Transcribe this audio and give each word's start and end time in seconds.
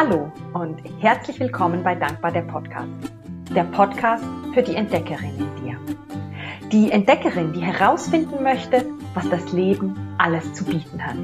Hallo 0.00 0.30
und 0.52 0.80
herzlich 1.00 1.40
willkommen 1.40 1.82
bei 1.82 1.96
Dankbar 1.96 2.30
der 2.30 2.42
Podcast. 2.42 2.86
Der 3.52 3.64
Podcast 3.64 4.22
für 4.54 4.62
die 4.62 4.76
Entdeckerin 4.76 5.34
in 5.36 5.64
dir. 5.64 5.76
Die 6.70 6.92
Entdeckerin, 6.92 7.52
die 7.52 7.62
herausfinden 7.62 8.44
möchte, 8.44 8.86
was 9.14 9.28
das 9.28 9.50
Leben 9.50 10.14
alles 10.16 10.52
zu 10.52 10.64
bieten 10.64 11.04
hat. 11.04 11.16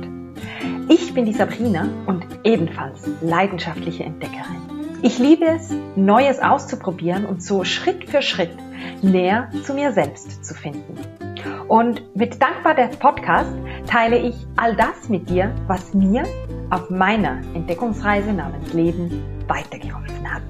Ich 0.88 1.14
bin 1.14 1.24
die 1.24 1.34
Sabrina 1.34 1.88
und 2.06 2.26
ebenfalls 2.42 3.08
leidenschaftliche 3.20 4.02
Entdeckerin. 4.02 4.98
Ich 5.02 5.20
liebe 5.20 5.44
es, 5.44 5.72
Neues 5.94 6.40
auszuprobieren 6.40 7.26
und 7.26 7.44
so 7.44 7.62
Schritt 7.62 8.10
für 8.10 8.22
Schritt 8.22 8.56
näher 9.02 9.50
zu 9.62 9.74
mir 9.74 9.92
selbst 9.92 10.44
zu 10.44 10.52
finden. 10.52 10.98
Und 11.68 12.16
mit 12.16 12.42
Dankbar 12.42 12.74
der 12.74 12.88
Podcast 12.88 13.54
teile 13.86 14.18
ich 14.18 14.34
all 14.56 14.74
das 14.74 15.08
mit 15.08 15.30
dir, 15.30 15.54
was 15.68 15.94
mir 15.94 16.24
auf 16.70 16.90
meiner 16.90 17.40
Entdeckungsreise 17.54 18.32
namens 18.32 18.72
Leben 18.72 19.22
weitergeholfen 19.46 20.32
hat. 20.32 20.42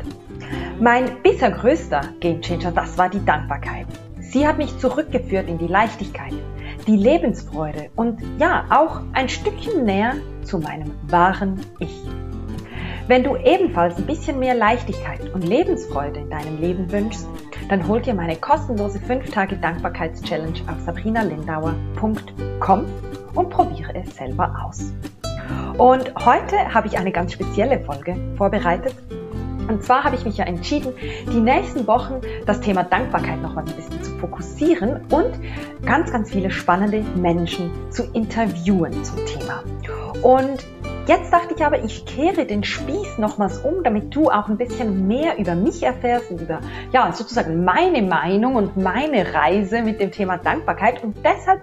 Mein 0.81 1.23
bisher 1.23 1.51
größter 1.51 2.01
Gamechanger, 2.21 2.73
das 2.73 2.99
war 2.99 3.09
die 3.09 3.25
Dankbarkeit. 3.25 3.87
Sie 4.21 4.47
hat 4.47 4.59
mich 4.59 4.77
zurückgeführt 4.79 5.49
in 5.49 5.59
die 5.59 5.67
Leichtigkeit, 5.67 6.35
die 6.87 6.97
Lebensfreude 6.97 7.91
und 7.95 8.21
ja, 8.39 8.65
auch 8.71 9.03
ein 9.13 9.29
Stückchen 9.29 9.85
näher 9.85 10.15
zu 10.43 10.59
meinem 10.59 10.93
wahren 11.09 11.61
Ich. 11.79 12.03
Wenn 13.07 13.23
du 13.23 13.37
ebenfalls 13.37 13.99
ein 13.99 14.07
bisschen 14.07 14.39
mehr 14.39 14.55
Leichtigkeit 14.55 15.33
und 15.35 15.47
Lebensfreude 15.47 16.21
in 16.21 16.31
deinem 16.31 16.59
Leben 16.61 16.91
wünschst, 16.91 17.29
dann 17.69 17.87
hol 17.87 18.01
dir 18.01 18.15
meine 18.15 18.37
kostenlose 18.37 18.99
5 18.99 19.31
Tage 19.31 19.57
Dankbarkeits-Challenge 19.57 20.59
auf 20.69 20.81
sabrinalindauer.com 20.81 22.85
und 23.35 23.51
probiere 23.51 23.95
es 23.95 24.17
selber 24.17 24.55
aus. 24.65 24.93
Und 25.79 26.15
heute 26.25 26.73
habe 26.73 26.87
ich 26.87 26.99
eine 26.99 27.13
ganz 27.13 27.33
spezielle 27.33 27.81
Folge 27.81 28.17
vorbereitet. 28.37 28.95
Und 29.69 29.83
zwar 29.83 30.05
habe 30.05 30.15
ich 30.15 30.25
mich 30.25 30.37
ja 30.37 30.45
entschieden, 30.45 30.93
die 31.33 31.41
nächsten 31.41 31.87
Wochen 31.87 32.21
das 32.47 32.61
Thema 32.61 32.85
Dankbarkeit 32.85 33.41
noch 33.41 33.55
mal 33.55 33.65
ein 33.65 33.75
bisschen 33.75 34.03
zu 34.03 34.11
fokussieren 34.19 35.01
und 35.11 35.33
ganz, 35.85 36.13
ganz 36.13 36.31
viele 36.31 36.51
spannende 36.51 37.03
Menschen 37.17 37.71
zu 37.91 38.05
interviewen 38.13 39.03
zum 39.05 39.25
Thema. 39.27 39.63
Und 40.23 40.65
Jetzt 41.07 41.35
dachte 41.35 41.53
ich 41.55 41.63
aber, 41.63 41.85
ich 41.85 42.07
kehre 42.07 42.47
den 42.47 42.65
Spieß 42.65 43.19
nochmals 43.19 43.59
um, 43.59 43.85
damit 43.85 44.15
du 44.15 44.31
auch 44.31 44.49
ein 44.49 44.57
bisschen 44.57 45.07
mehr 45.07 45.37
über 45.37 45.55
mich 45.55 45.83
erfährst 45.83 46.31
und 46.31 46.41
über, 46.41 46.61
ja, 46.93 47.13
sozusagen 47.13 47.63
meine 47.63 48.01
Meinung 48.01 48.55
und 48.55 48.79
meine 48.79 49.35
Reise 49.35 49.83
mit 49.83 50.01
dem 50.01 50.13
Thema 50.13 50.39
Dankbarkeit. 50.39 51.05
Und 51.05 51.15
deshalb 51.23 51.61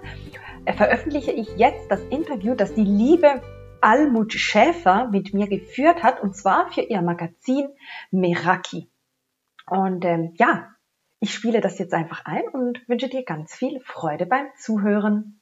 veröffentliche 0.76 1.32
ich 1.32 1.48
jetzt 1.56 1.90
das 1.90 1.98
Interview, 2.10 2.54
das 2.54 2.72
die 2.74 2.84
liebe 2.84 3.40
Almut 3.82 4.32
Schäfer 4.32 5.08
mit 5.08 5.34
mir 5.34 5.48
geführt 5.48 6.02
hat, 6.02 6.22
und 6.22 6.36
zwar 6.36 6.70
für 6.70 6.82
ihr 6.82 7.02
Magazin 7.02 7.68
Meraki. 8.10 8.88
Und 9.66 10.04
ähm, 10.04 10.34
ja, 10.36 10.68
ich 11.20 11.34
spiele 11.34 11.60
das 11.60 11.78
jetzt 11.78 11.94
einfach 11.94 12.24
ein 12.24 12.42
und 12.52 12.86
wünsche 12.88 13.08
dir 13.08 13.24
ganz 13.24 13.54
viel 13.54 13.80
Freude 13.80 14.26
beim 14.26 14.46
Zuhören. 14.56 15.40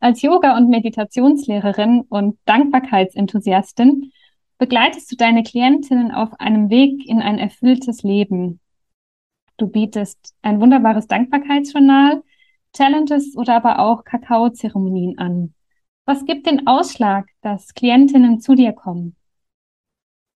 Als 0.00 0.22
Yoga- 0.22 0.56
und 0.56 0.68
Meditationslehrerin 0.68 2.02
und 2.08 2.38
Dankbarkeitsenthusiastin 2.44 4.12
begleitest 4.58 5.10
du 5.10 5.16
deine 5.16 5.42
Klientinnen 5.42 6.12
auf 6.12 6.38
einem 6.40 6.70
Weg 6.70 7.08
in 7.08 7.20
ein 7.20 7.38
erfülltes 7.38 8.02
Leben. 8.02 8.60
Du 9.56 9.66
bietest 9.66 10.36
ein 10.42 10.60
wunderbares 10.60 11.06
Dankbarkeitsjournal, 11.06 12.22
Challenges 12.76 13.36
oder 13.36 13.56
aber 13.56 13.80
auch 13.80 14.04
Kakaozeremonien 14.04 15.18
an. 15.18 15.54
Was 16.08 16.24
gibt 16.24 16.46
den 16.46 16.66
Ausschlag, 16.66 17.26
dass 17.42 17.74
Klientinnen 17.74 18.40
zu 18.40 18.54
dir 18.54 18.72
kommen? 18.72 19.14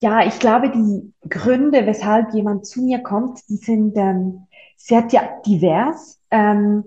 Ja, 0.02 0.26
ich 0.26 0.38
glaube, 0.38 0.70
die 0.70 1.14
Gründe, 1.30 1.86
weshalb 1.86 2.34
jemand 2.34 2.66
zu 2.66 2.82
mir 2.82 3.00
kommt, 3.00 3.40
die 3.48 3.56
sind 3.56 3.96
ähm, 3.96 4.48
sehr 4.76 5.04
divers. 5.46 6.20
Ähm, 6.30 6.84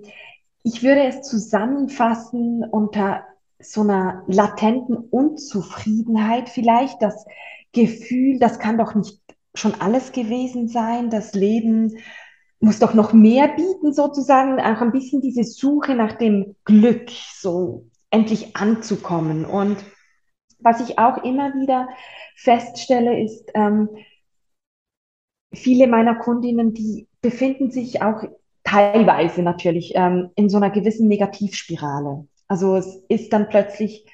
ich 0.65 0.83
würde 0.83 1.03
es 1.05 1.23
zusammenfassen 1.23 2.63
unter 2.63 3.23
so 3.59 3.81
einer 3.81 4.23
latenten 4.27 4.97
Unzufriedenheit 4.99 6.51
vielleicht, 6.51 7.01
das 7.01 7.25
Gefühl, 7.73 8.39
das 8.39 8.59
kann 8.59 8.77
doch 8.77 8.95
nicht 8.95 9.19
schon 9.55 9.81
alles 9.81 10.13
gewesen 10.13 10.69
sein, 10.69 11.09
das 11.09 11.33
Leben 11.33 11.97
muss 12.61 12.81
doch 12.81 12.93
noch 12.93 13.15
mehr 13.15 13.49
bieten, 13.49 13.95
sozusagen, 13.95 14.61
auch 14.61 14.83
ein 14.83 14.93
bisschen 14.93 15.23
diese 15.23 15.45
Suche 15.45 15.95
nach 15.95 16.19
dem 16.19 16.55
Glück, 16.67 17.09
so 17.09 17.87
endlich 18.15 18.57
anzukommen. 18.57 19.45
Und 19.45 19.77
was 20.61 20.81
ich 20.81 20.99
auch 20.99 21.25
immer 21.25 21.53
wieder 21.55 21.89
feststelle, 22.37 23.21
ist, 23.23 23.51
ähm, 23.55 23.89
viele 25.53 25.89
meiner 25.89 26.15
Kundinnen, 26.15 26.75
die 26.75 27.09
befinden 27.21 27.71
sich 27.71 28.03
auch 28.03 28.23
teilweise 28.63 29.43
natürlich 29.43 29.93
ähm, 29.95 30.31
in 30.37 30.49
so 30.49 30.57
einer 30.57 30.71
gewissen 30.71 31.09
Negativspirale. 31.09 32.27
Also 32.49 32.77
es 32.77 33.05
ist 33.09 33.33
dann 33.33 33.49
plötzlich 33.49 34.07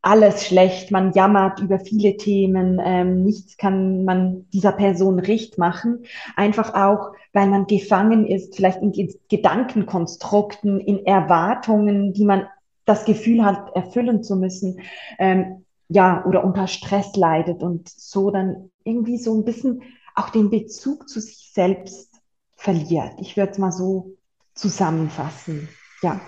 alles 0.00 0.46
schlecht, 0.46 0.90
man 0.90 1.12
jammert 1.12 1.60
über 1.60 1.80
viele 1.80 2.16
Themen, 2.16 2.80
ähm, 2.82 3.24
nichts 3.24 3.56
kann 3.56 4.04
man 4.04 4.48
dieser 4.52 4.72
Person 4.72 5.18
recht 5.18 5.58
machen, 5.58 6.04
einfach 6.36 6.74
auch, 6.74 7.12
weil 7.32 7.48
man 7.48 7.66
gefangen 7.66 8.26
ist, 8.26 8.56
vielleicht 8.56 8.80
in 8.80 9.12
Gedankenkonstrukten, 9.28 10.80
in 10.80 11.04
Erwartungen, 11.04 12.12
die 12.12 12.24
man 12.24 12.46
das 12.88 13.04
Gefühl 13.04 13.44
hat, 13.44 13.74
erfüllen 13.76 14.22
zu 14.22 14.36
müssen, 14.36 14.80
ähm, 15.18 15.64
ja, 15.88 16.24
oder 16.24 16.44
unter 16.44 16.66
Stress 16.66 17.14
leidet 17.16 17.62
und 17.62 17.88
so 17.88 18.30
dann 18.30 18.70
irgendwie 18.84 19.18
so 19.18 19.38
ein 19.38 19.44
bisschen 19.44 19.82
auch 20.14 20.30
den 20.30 20.50
Bezug 20.50 21.08
zu 21.08 21.20
sich 21.20 21.50
selbst 21.52 22.20
verliert. 22.56 23.12
Ich 23.18 23.36
würde 23.36 23.52
es 23.52 23.58
mal 23.58 23.72
so 23.72 24.16
zusammenfassen. 24.54 25.68
Ja. 26.02 26.20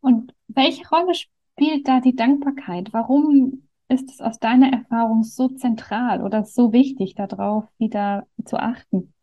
Und 0.00 0.34
welche 0.48 0.88
Rolle 0.88 1.14
spielt 1.14 1.88
da 1.88 2.00
die 2.00 2.14
Dankbarkeit? 2.14 2.92
Warum 2.92 3.68
ist 3.88 4.10
es 4.10 4.20
aus 4.20 4.38
deiner 4.38 4.72
Erfahrung 4.72 5.22
so 5.22 5.48
zentral 5.48 6.22
oder 6.22 6.44
so 6.44 6.72
wichtig, 6.72 7.14
darauf 7.14 7.64
wieder 7.78 8.26
zu 8.44 8.56
achten? 8.56 9.14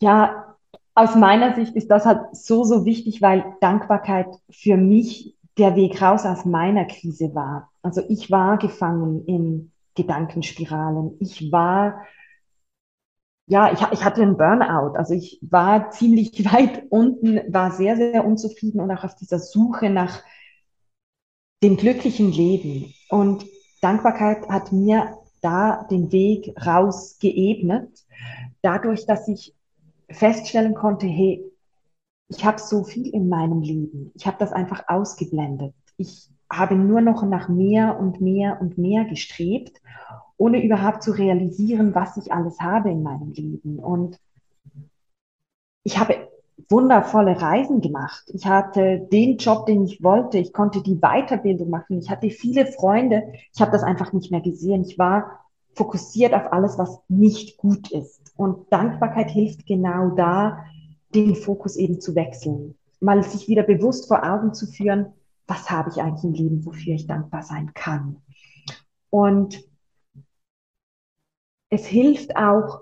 Ja, 0.00 0.49
aus 0.94 1.14
meiner 1.14 1.54
Sicht 1.54 1.76
ist 1.76 1.90
das 1.90 2.04
halt 2.04 2.34
so, 2.34 2.64
so 2.64 2.84
wichtig, 2.84 3.22
weil 3.22 3.54
Dankbarkeit 3.60 4.28
für 4.50 4.76
mich 4.76 5.36
der 5.58 5.76
Weg 5.76 6.00
raus 6.00 6.24
aus 6.24 6.44
meiner 6.44 6.84
Krise 6.84 7.34
war. 7.34 7.70
Also 7.82 8.02
ich 8.08 8.30
war 8.30 8.58
gefangen 8.58 9.24
in 9.26 9.72
Gedankenspiralen. 9.94 11.16
Ich 11.20 11.52
war, 11.52 12.06
ja, 13.46 13.72
ich, 13.72 13.80
ich 13.92 14.04
hatte 14.04 14.22
einen 14.22 14.36
Burnout. 14.36 14.96
Also 14.96 15.14
ich 15.14 15.38
war 15.42 15.90
ziemlich 15.90 16.44
weit 16.52 16.84
unten, 16.90 17.52
war 17.52 17.72
sehr, 17.72 17.96
sehr 17.96 18.24
unzufrieden 18.24 18.80
und 18.80 18.90
auch 18.90 19.04
auf 19.04 19.16
dieser 19.16 19.38
Suche 19.38 19.90
nach 19.90 20.22
dem 21.62 21.76
glücklichen 21.76 22.32
Leben. 22.32 22.94
Und 23.10 23.44
Dankbarkeit 23.80 24.48
hat 24.48 24.72
mir 24.72 25.18
da 25.42 25.86
den 25.90 26.12
Weg 26.12 26.54
raus 26.66 27.18
geebnet, 27.18 28.04
dadurch, 28.62 29.06
dass 29.06 29.28
ich 29.28 29.54
feststellen 30.10 30.74
konnte, 30.74 31.06
hey, 31.06 31.44
ich 32.28 32.44
habe 32.44 32.60
so 32.60 32.84
viel 32.84 33.08
in 33.08 33.28
meinem 33.28 33.60
Leben. 33.60 34.12
Ich 34.14 34.26
habe 34.26 34.36
das 34.38 34.52
einfach 34.52 34.84
ausgeblendet. 34.88 35.74
Ich 35.96 36.30
habe 36.50 36.74
nur 36.74 37.00
noch 37.00 37.22
nach 37.22 37.48
mehr 37.48 37.98
und 37.98 38.20
mehr 38.20 38.60
und 38.60 38.78
mehr 38.78 39.04
gestrebt, 39.04 39.80
ohne 40.36 40.62
überhaupt 40.64 41.02
zu 41.02 41.12
realisieren, 41.12 41.94
was 41.94 42.16
ich 42.16 42.32
alles 42.32 42.60
habe 42.60 42.90
in 42.90 43.02
meinem 43.02 43.32
Leben. 43.32 43.78
Und 43.78 44.18
ich 45.82 45.98
habe 45.98 46.28
wundervolle 46.68 47.40
Reisen 47.40 47.80
gemacht. 47.80 48.30
Ich 48.32 48.46
hatte 48.46 49.00
den 49.12 49.38
Job, 49.38 49.66
den 49.66 49.84
ich 49.84 50.02
wollte. 50.02 50.38
Ich 50.38 50.52
konnte 50.52 50.82
die 50.82 51.00
Weiterbildung 51.00 51.70
machen. 51.70 51.98
Ich 51.98 52.10
hatte 52.10 52.30
viele 52.30 52.66
Freunde. 52.66 53.32
Ich 53.52 53.60
habe 53.60 53.72
das 53.72 53.82
einfach 53.82 54.12
nicht 54.12 54.30
mehr 54.30 54.40
gesehen. 54.40 54.82
Ich 54.82 54.98
war 54.98 55.40
fokussiert 55.74 56.34
auf 56.34 56.52
alles, 56.52 56.78
was 56.78 57.00
nicht 57.08 57.56
gut 57.56 57.90
ist. 57.90 58.19
Und 58.40 58.72
Dankbarkeit 58.72 59.30
hilft 59.30 59.66
genau 59.66 60.14
da, 60.16 60.64
den 61.14 61.34
Fokus 61.34 61.76
eben 61.76 62.00
zu 62.00 62.14
wechseln. 62.14 62.74
Mal 62.98 63.22
sich 63.22 63.48
wieder 63.48 63.64
bewusst 63.64 64.08
vor 64.08 64.24
Augen 64.24 64.54
zu 64.54 64.66
führen, 64.66 65.12
was 65.46 65.70
habe 65.70 65.90
ich 65.90 66.00
eigentlich 66.00 66.24
im 66.24 66.32
Leben, 66.32 66.64
wofür 66.64 66.94
ich 66.94 67.06
dankbar 67.06 67.42
sein 67.42 67.74
kann. 67.74 68.22
Und 69.10 69.62
es 71.68 71.84
hilft 71.84 72.34
auch 72.34 72.80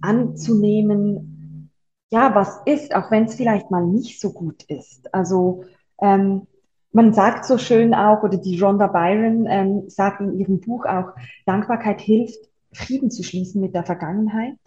anzunehmen, 0.00 1.72
ja, 2.12 2.36
was 2.36 2.60
ist, 2.66 2.94
auch 2.94 3.10
wenn 3.10 3.24
es 3.24 3.34
vielleicht 3.34 3.72
mal 3.72 3.84
nicht 3.84 4.20
so 4.20 4.32
gut 4.32 4.62
ist. 4.68 5.12
Also 5.12 5.64
ähm, 6.00 6.46
man 6.92 7.12
sagt 7.12 7.44
so 7.44 7.58
schön 7.58 7.92
auch, 7.92 8.22
oder 8.22 8.38
die 8.38 8.60
Rhonda 8.60 8.86
Byron 8.86 9.48
ähm, 9.48 9.88
sagt 9.88 10.20
in 10.20 10.38
ihrem 10.38 10.60
Buch 10.60 10.84
auch, 10.84 11.08
Dankbarkeit 11.44 12.00
hilft, 12.00 12.38
Frieden 12.72 13.10
zu 13.10 13.24
schließen 13.24 13.60
mit 13.60 13.74
der 13.74 13.82
Vergangenheit. 13.82 14.61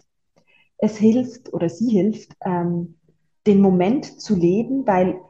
Es 0.78 0.96
hilft 0.96 1.52
oder 1.52 1.68
sie 1.68 1.90
hilft, 1.90 2.36
ähm, 2.44 2.96
den 3.46 3.60
Moment 3.60 4.20
zu 4.20 4.34
leben, 4.34 4.86
weil 4.86 5.20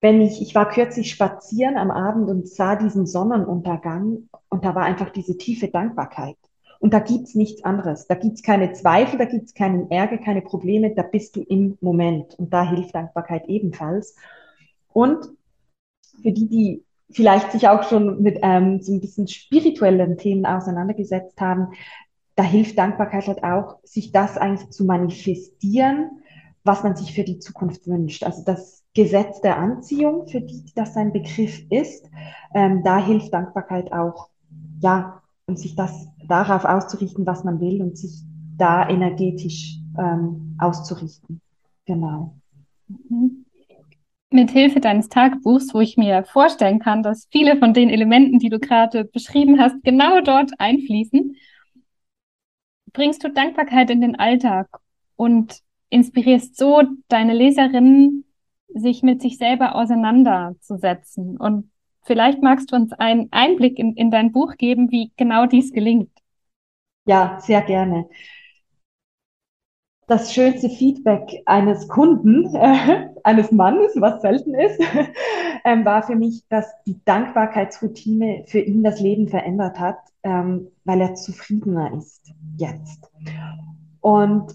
wenn 0.00 0.20
ich, 0.20 0.40
ich 0.40 0.54
war 0.54 0.68
kürzlich 0.68 1.10
spazieren 1.10 1.76
am 1.76 1.90
Abend 1.90 2.28
und 2.28 2.48
sah 2.48 2.76
diesen 2.76 3.06
Sonnenuntergang 3.06 4.28
und 4.48 4.64
da 4.64 4.74
war 4.74 4.84
einfach 4.84 5.10
diese 5.10 5.36
tiefe 5.36 5.68
Dankbarkeit. 5.68 6.36
Und 6.80 6.94
da 6.94 7.00
gibt's 7.00 7.34
nichts 7.34 7.64
anderes. 7.64 8.06
Da 8.06 8.14
gibt's 8.14 8.42
keine 8.42 8.72
Zweifel, 8.72 9.18
da 9.18 9.24
gibt's 9.24 9.54
keinen 9.54 9.90
Ärger, 9.90 10.18
keine 10.18 10.42
Probleme, 10.42 10.94
da 10.94 11.02
bist 11.02 11.34
du 11.34 11.42
im 11.42 11.76
Moment. 11.80 12.38
Und 12.38 12.52
da 12.52 12.68
hilft 12.68 12.94
Dankbarkeit 12.94 13.48
ebenfalls. 13.48 14.14
Und 14.92 15.28
für 16.22 16.30
die, 16.30 16.48
die 16.48 16.84
vielleicht 17.10 17.50
sich 17.52 17.68
auch 17.68 17.82
schon 17.84 18.22
mit 18.22 18.38
ähm, 18.42 18.80
so 18.80 18.92
ein 18.92 19.00
bisschen 19.00 19.26
spirituellen 19.26 20.18
Themen 20.18 20.46
auseinandergesetzt 20.46 21.40
haben, 21.40 21.72
da 22.38 22.44
hilft 22.44 22.78
Dankbarkeit 22.78 23.26
halt 23.26 23.42
auch, 23.42 23.80
sich 23.82 24.12
das 24.12 24.38
eigentlich 24.38 24.70
zu 24.70 24.84
manifestieren, 24.84 26.22
was 26.62 26.84
man 26.84 26.94
sich 26.94 27.12
für 27.12 27.24
die 27.24 27.40
Zukunft 27.40 27.88
wünscht. 27.88 28.22
Also 28.22 28.44
das 28.44 28.84
Gesetz 28.94 29.40
der 29.40 29.58
Anziehung, 29.58 30.28
für 30.28 30.40
die 30.40 30.62
das 30.76 30.96
ein 30.96 31.12
Begriff 31.12 31.66
ist, 31.68 32.08
ähm, 32.54 32.84
da 32.84 33.04
hilft 33.04 33.34
Dankbarkeit 33.34 33.92
auch, 33.92 34.28
ja, 34.78 35.20
um 35.46 35.56
sich 35.56 35.74
das 35.74 36.06
darauf 36.28 36.64
auszurichten, 36.64 37.26
was 37.26 37.42
man 37.42 37.58
will 37.60 37.82
und 37.82 37.98
sich 37.98 38.22
da 38.56 38.88
energetisch 38.88 39.80
ähm, 39.98 40.56
auszurichten. 40.60 41.40
Genau. 41.86 42.36
Mhm. 42.86 43.46
Mit 44.30 44.52
Hilfe 44.52 44.78
deines 44.78 45.08
Tagebuchs, 45.08 45.74
wo 45.74 45.80
ich 45.80 45.96
mir 45.96 46.22
vorstellen 46.22 46.78
kann, 46.78 47.02
dass 47.02 47.26
viele 47.32 47.56
von 47.56 47.74
den 47.74 47.90
Elementen, 47.90 48.38
die 48.38 48.50
du 48.50 48.60
gerade 48.60 49.04
beschrieben 49.06 49.58
hast, 49.58 49.82
genau 49.82 50.20
dort 50.20 50.52
einfließen, 50.58 51.34
bringst 52.92 53.24
du 53.24 53.30
Dankbarkeit 53.30 53.90
in 53.90 54.00
den 54.00 54.18
Alltag 54.18 54.68
und 55.16 55.60
inspirierst 55.90 56.56
so 56.56 56.82
deine 57.08 57.34
Leserinnen 57.34 58.24
sich 58.68 59.02
mit 59.02 59.22
sich 59.22 59.38
selber 59.38 59.74
auseinanderzusetzen. 59.74 61.36
Und 61.36 61.70
vielleicht 62.02 62.42
magst 62.42 62.72
du 62.72 62.76
uns 62.76 62.92
einen 62.92 63.28
Einblick 63.30 63.78
in, 63.78 63.94
in 63.94 64.10
dein 64.10 64.32
Buch 64.32 64.56
geben, 64.56 64.90
wie 64.90 65.12
genau 65.16 65.46
dies 65.46 65.72
gelingt. 65.72 66.10
Ja, 67.06 67.38
sehr 67.40 67.62
gerne. 67.62 68.08
Das 70.08 70.32
schönste 70.32 70.70
Feedback 70.70 71.42
eines 71.44 71.86
Kunden, 71.86 72.54
äh, 72.54 73.10
eines 73.24 73.52
Mannes, 73.52 73.92
was 73.96 74.22
selten 74.22 74.54
ist, 74.54 74.80
äh, 75.64 75.84
war 75.84 76.02
für 76.02 76.16
mich, 76.16 76.44
dass 76.48 76.66
die 76.86 76.98
Dankbarkeitsroutine 77.04 78.44
für 78.46 78.58
ihn 78.58 78.82
das 78.82 79.00
Leben 79.00 79.28
verändert 79.28 79.78
hat, 79.78 79.98
ähm, 80.22 80.68
weil 80.84 81.02
er 81.02 81.14
zufriedener 81.14 81.92
ist 81.92 82.32
jetzt. 82.56 83.12
Und 84.00 84.54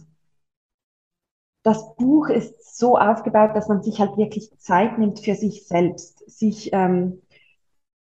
das 1.61 1.95
Buch 1.97 2.29
ist 2.29 2.75
so 2.75 2.97
aufgebaut, 2.97 3.51
dass 3.55 3.67
man 3.67 3.83
sich 3.83 3.99
halt 3.99 4.17
wirklich 4.17 4.49
Zeit 4.57 4.97
nimmt 4.97 5.19
für 5.19 5.35
sich 5.35 5.67
selbst, 5.67 6.27
sich 6.29 6.71
ähm, 6.73 7.21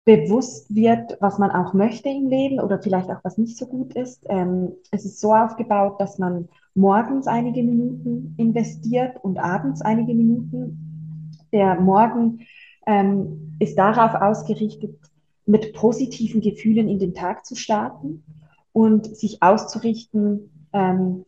bewusst 0.03 0.74
wird, 0.74 1.18
was 1.19 1.38
man 1.38 1.51
auch 1.51 1.74
möchte 1.74 2.09
im 2.09 2.27
Leben 2.27 2.59
oder 2.59 2.81
vielleicht 2.81 3.09
auch 3.09 3.24
was 3.24 3.38
nicht 3.38 3.57
so 3.57 3.68
gut 3.68 3.94
ist. 3.94 4.25
Ähm, 4.30 4.71
es 4.89 5.06
ist 5.06 5.19
so 5.19 5.33
aufgebaut, 5.33 6.00
dass 6.00 6.18
man 6.18 6.50
morgens 6.74 7.27
einige 7.27 7.62
Minuten 7.62 8.33
investiert 8.38 9.24
und 9.24 9.38
abends 9.38 9.81
einige 9.81 10.13
Minuten. 10.13 11.38
Der 11.51 11.80
Morgen 11.80 12.48
ähm, 12.88 13.56
ist 13.59 13.77
darauf 13.77 14.19
ausgerichtet, 14.19 14.98
mit 15.45 15.74
positiven 15.74 16.42
Gefühlen 16.42 16.88
in 16.88 16.98
den 16.98 17.13
Tag 17.13 17.45
zu 17.45 17.56
starten 17.56 18.24
und 18.71 19.15
sich 19.15 19.44
auszurichten, 19.44 20.68
ähm, 20.74 21.25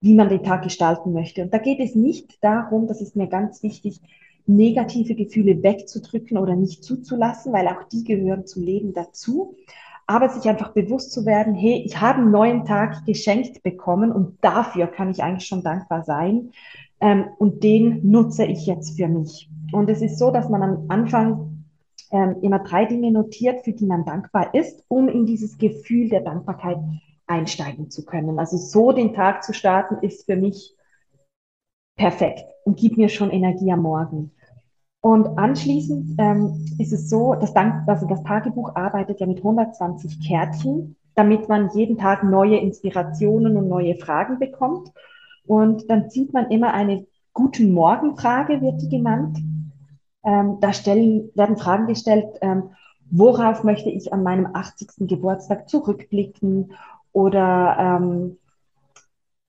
wie 0.00 0.14
man 0.14 0.28
den 0.28 0.44
Tag 0.44 0.62
gestalten 0.62 1.12
möchte. 1.12 1.42
Und 1.42 1.52
da 1.52 1.58
geht 1.58 1.80
es 1.80 1.94
nicht 1.94 2.42
darum, 2.42 2.86
das 2.86 3.00
ist 3.00 3.16
mir 3.16 3.26
ganz 3.26 3.62
wichtig, 3.62 4.00
negative 4.48 5.14
Gefühle 5.14 5.62
wegzudrücken 5.62 6.38
oder 6.38 6.56
nicht 6.56 6.82
zuzulassen, 6.82 7.52
weil 7.52 7.68
auch 7.68 7.84
die 7.84 8.04
gehören 8.04 8.46
zum 8.46 8.62
Leben 8.62 8.92
dazu. 8.92 9.56
Aber 10.06 10.30
sich 10.30 10.48
einfach 10.48 10.72
bewusst 10.72 11.12
zu 11.12 11.26
werden, 11.26 11.54
hey, 11.54 11.82
ich 11.84 12.00
habe 12.00 12.20
einen 12.20 12.30
neuen 12.30 12.64
Tag 12.64 13.04
geschenkt 13.04 13.62
bekommen 13.62 14.10
und 14.10 14.38
dafür 14.40 14.86
kann 14.86 15.10
ich 15.10 15.22
eigentlich 15.22 15.46
schon 15.46 15.62
dankbar 15.62 16.02
sein. 16.02 16.52
Ähm, 17.00 17.26
und 17.38 17.62
den 17.62 18.10
nutze 18.10 18.46
ich 18.46 18.66
jetzt 18.66 18.96
für 18.96 19.06
mich. 19.06 19.50
Und 19.70 19.90
es 19.90 20.00
ist 20.00 20.18
so, 20.18 20.30
dass 20.30 20.48
man 20.48 20.62
am 20.62 20.84
Anfang 20.88 21.64
ähm, 22.10 22.36
immer 22.40 22.60
drei 22.60 22.86
Dinge 22.86 23.12
notiert, 23.12 23.64
für 23.64 23.72
die 23.72 23.86
man 23.86 24.06
dankbar 24.06 24.54
ist, 24.54 24.82
um 24.88 25.08
in 25.08 25.26
dieses 25.26 25.58
Gefühl 25.58 26.08
der 26.08 26.22
Dankbarkeit 26.22 26.78
einsteigen 27.26 27.90
zu 27.90 28.06
können. 28.06 28.38
Also 28.38 28.56
so 28.56 28.92
den 28.92 29.12
Tag 29.12 29.44
zu 29.44 29.52
starten, 29.52 29.98
ist 30.00 30.24
für 30.24 30.36
mich 30.36 30.74
perfekt 31.96 32.44
und 32.64 32.78
gibt 32.78 32.96
mir 32.96 33.10
schon 33.10 33.30
Energie 33.30 33.70
am 33.70 33.82
Morgen. 33.82 34.32
Und 35.08 35.38
anschließend 35.38 36.16
ähm, 36.18 36.66
ist 36.76 36.92
es 36.92 37.08
so, 37.08 37.34
Dank, 37.54 37.88
also 37.88 38.06
das 38.06 38.22
Tagebuch 38.24 38.76
arbeitet 38.76 39.20
ja 39.20 39.26
mit 39.26 39.38
120 39.38 40.20
Kärtchen, 40.28 40.96
damit 41.14 41.48
man 41.48 41.70
jeden 41.72 41.96
Tag 41.96 42.24
neue 42.24 42.58
Inspirationen 42.58 43.56
und 43.56 43.68
neue 43.70 43.94
Fragen 43.94 44.38
bekommt. 44.38 44.92
Und 45.46 45.88
dann 45.88 46.10
zieht 46.10 46.34
man 46.34 46.50
immer 46.50 46.74
eine 46.74 47.06
Guten 47.32 47.72
Morgen-Frage, 47.72 48.60
wird 48.60 48.82
die 48.82 48.90
genannt. 48.90 49.38
Ähm, 50.24 50.58
da 50.60 50.74
stellen, 50.74 51.30
werden 51.34 51.56
Fragen 51.56 51.86
gestellt, 51.86 52.26
ähm, 52.42 52.64
worauf 53.10 53.64
möchte 53.64 53.88
ich 53.88 54.12
an 54.12 54.22
meinem 54.22 54.48
80. 54.52 55.08
Geburtstag 55.08 55.70
zurückblicken 55.70 56.72
oder 57.12 57.78
ähm, 57.80 58.36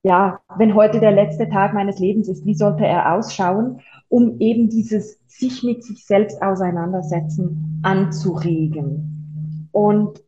ja, 0.04 0.40
wenn 0.58 0.76
heute 0.76 1.00
der 1.00 1.12
letzte 1.12 1.50
Tag 1.50 1.74
meines 1.74 2.00
Lebens 2.00 2.30
ist, 2.30 2.46
wie 2.46 2.56
sollte 2.56 2.86
er 2.86 3.14
ausschauen, 3.14 3.82
um 4.08 4.40
eben 4.40 4.70
dieses 4.70 5.20
sich 5.28 5.64
mit 5.64 5.84
sich 5.84 6.06
selbst 6.06 6.42
auseinandersetzen 6.42 7.82
anzuregen. 7.84 9.70
Und 9.72 10.22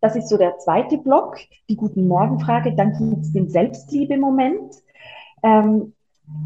das 0.00 0.16
ist 0.16 0.28
so 0.28 0.36
der 0.36 0.58
zweite 0.58 0.98
Block, 0.98 1.38
die 1.68 1.76
Guten 1.76 2.06
Morgen-Frage. 2.08 2.74
Dann 2.74 2.92
gibt 2.92 3.22
es 3.22 3.32
den 3.32 3.48
Selbstliebe-Moment. 3.48 4.74
Ähm, 5.42 5.94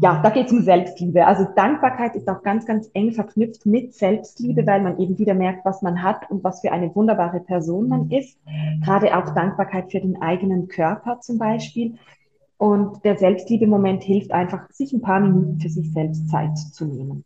ja, 0.01 0.21
da 0.21 0.29
geht 0.29 0.47
es 0.47 0.51
um 0.51 0.61
Selbstliebe. 0.61 1.25
Also 1.25 1.45
Dankbarkeit 1.55 2.15
ist 2.15 2.27
auch 2.29 2.43
ganz, 2.43 2.65
ganz 2.65 2.89
eng 2.93 3.11
verknüpft 3.11 3.65
mit 3.65 3.93
Selbstliebe, 3.93 4.65
weil 4.65 4.81
man 4.81 4.99
eben 4.99 5.17
wieder 5.17 5.33
merkt, 5.33 5.65
was 5.65 5.81
man 5.81 6.03
hat 6.03 6.29
und 6.29 6.43
was 6.43 6.61
für 6.61 6.71
eine 6.71 6.93
wunderbare 6.95 7.39
Person 7.39 7.87
man 7.87 8.11
ist. 8.11 8.39
Gerade 8.83 9.17
auch 9.17 9.33
Dankbarkeit 9.33 9.91
für 9.91 9.99
den 9.99 10.21
eigenen 10.21 10.67
Körper 10.67 11.19
zum 11.19 11.37
Beispiel. 11.37 11.95
Und 12.57 13.03
der 13.05 13.17
Selbstliebe-Moment 13.17 14.03
hilft 14.03 14.31
einfach, 14.31 14.69
sich 14.71 14.91
ein 14.93 15.01
paar 15.01 15.19
Minuten 15.19 15.59
für 15.59 15.69
sich 15.69 15.91
selbst 15.91 16.29
Zeit 16.29 16.57
zu 16.57 16.85
nehmen. 16.85 17.23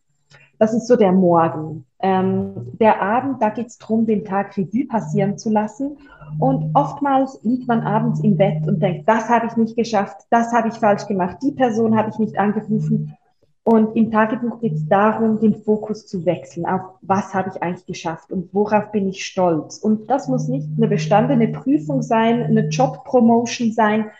Das 0.59 0.73
ist 0.75 0.87
so 0.87 0.95
der 0.95 1.11
Morgen. 1.11 1.85
Ähm, 1.99 2.53
der 2.79 3.01
Abend, 3.01 3.41
da 3.41 3.49
geht 3.49 3.67
es 3.67 3.77
darum, 3.79 4.05
den 4.05 4.25
Tag 4.25 4.55
Revue 4.57 4.85
passieren 4.85 5.37
zu 5.37 5.49
lassen. 5.49 5.97
Und 6.37 6.75
oftmals 6.75 7.39
liegt 7.43 7.67
man 7.67 7.81
abends 7.81 8.19
im 8.19 8.37
Bett 8.37 8.67
und 8.67 8.79
denkt, 8.79 9.09
das 9.09 9.27
habe 9.27 9.47
ich 9.47 9.57
nicht 9.57 9.75
geschafft, 9.75 10.17
das 10.29 10.53
habe 10.53 10.67
ich 10.67 10.75
falsch 10.75 11.07
gemacht, 11.07 11.37
die 11.41 11.51
Person 11.51 11.97
habe 11.97 12.09
ich 12.11 12.19
nicht 12.19 12.37
angerufen. 12.37 13.17
Und 13.63 13.95
im 13.95 14.11
Tagebuch 14.11 14.59
geht 14.59 14.73
es 14.73 14.87
darum, 14.87 15.39
den 15.39 15.55
Fokus 15.55 16.07
zu 16.07 16.25
wechseln 16.25 16.65
auf, 16.65 16.81
was 17.01 17.33
habe 17.33 17.51
ich 17.53 17.61
eigentlich 17.61 17.85
geschafft 17.85 18.31
und 18.31 18.53
worauf 18.53 18.91
bin 18.91 19.07
ich 19.07 19.25
stolz. 19.25 19.77
Und 19.77 20.09
das 20.09 20.27
muss 20.27 20.47
nicht 20.47 20.67
eine 20.77 20.87
bestandene 20.87 21.47
Prüfung 21.47 22.01
sein, 22.01 22.43
eine 22.43 22.69
Job-Promotion 22.69 23.71
sein. 23.71 24.11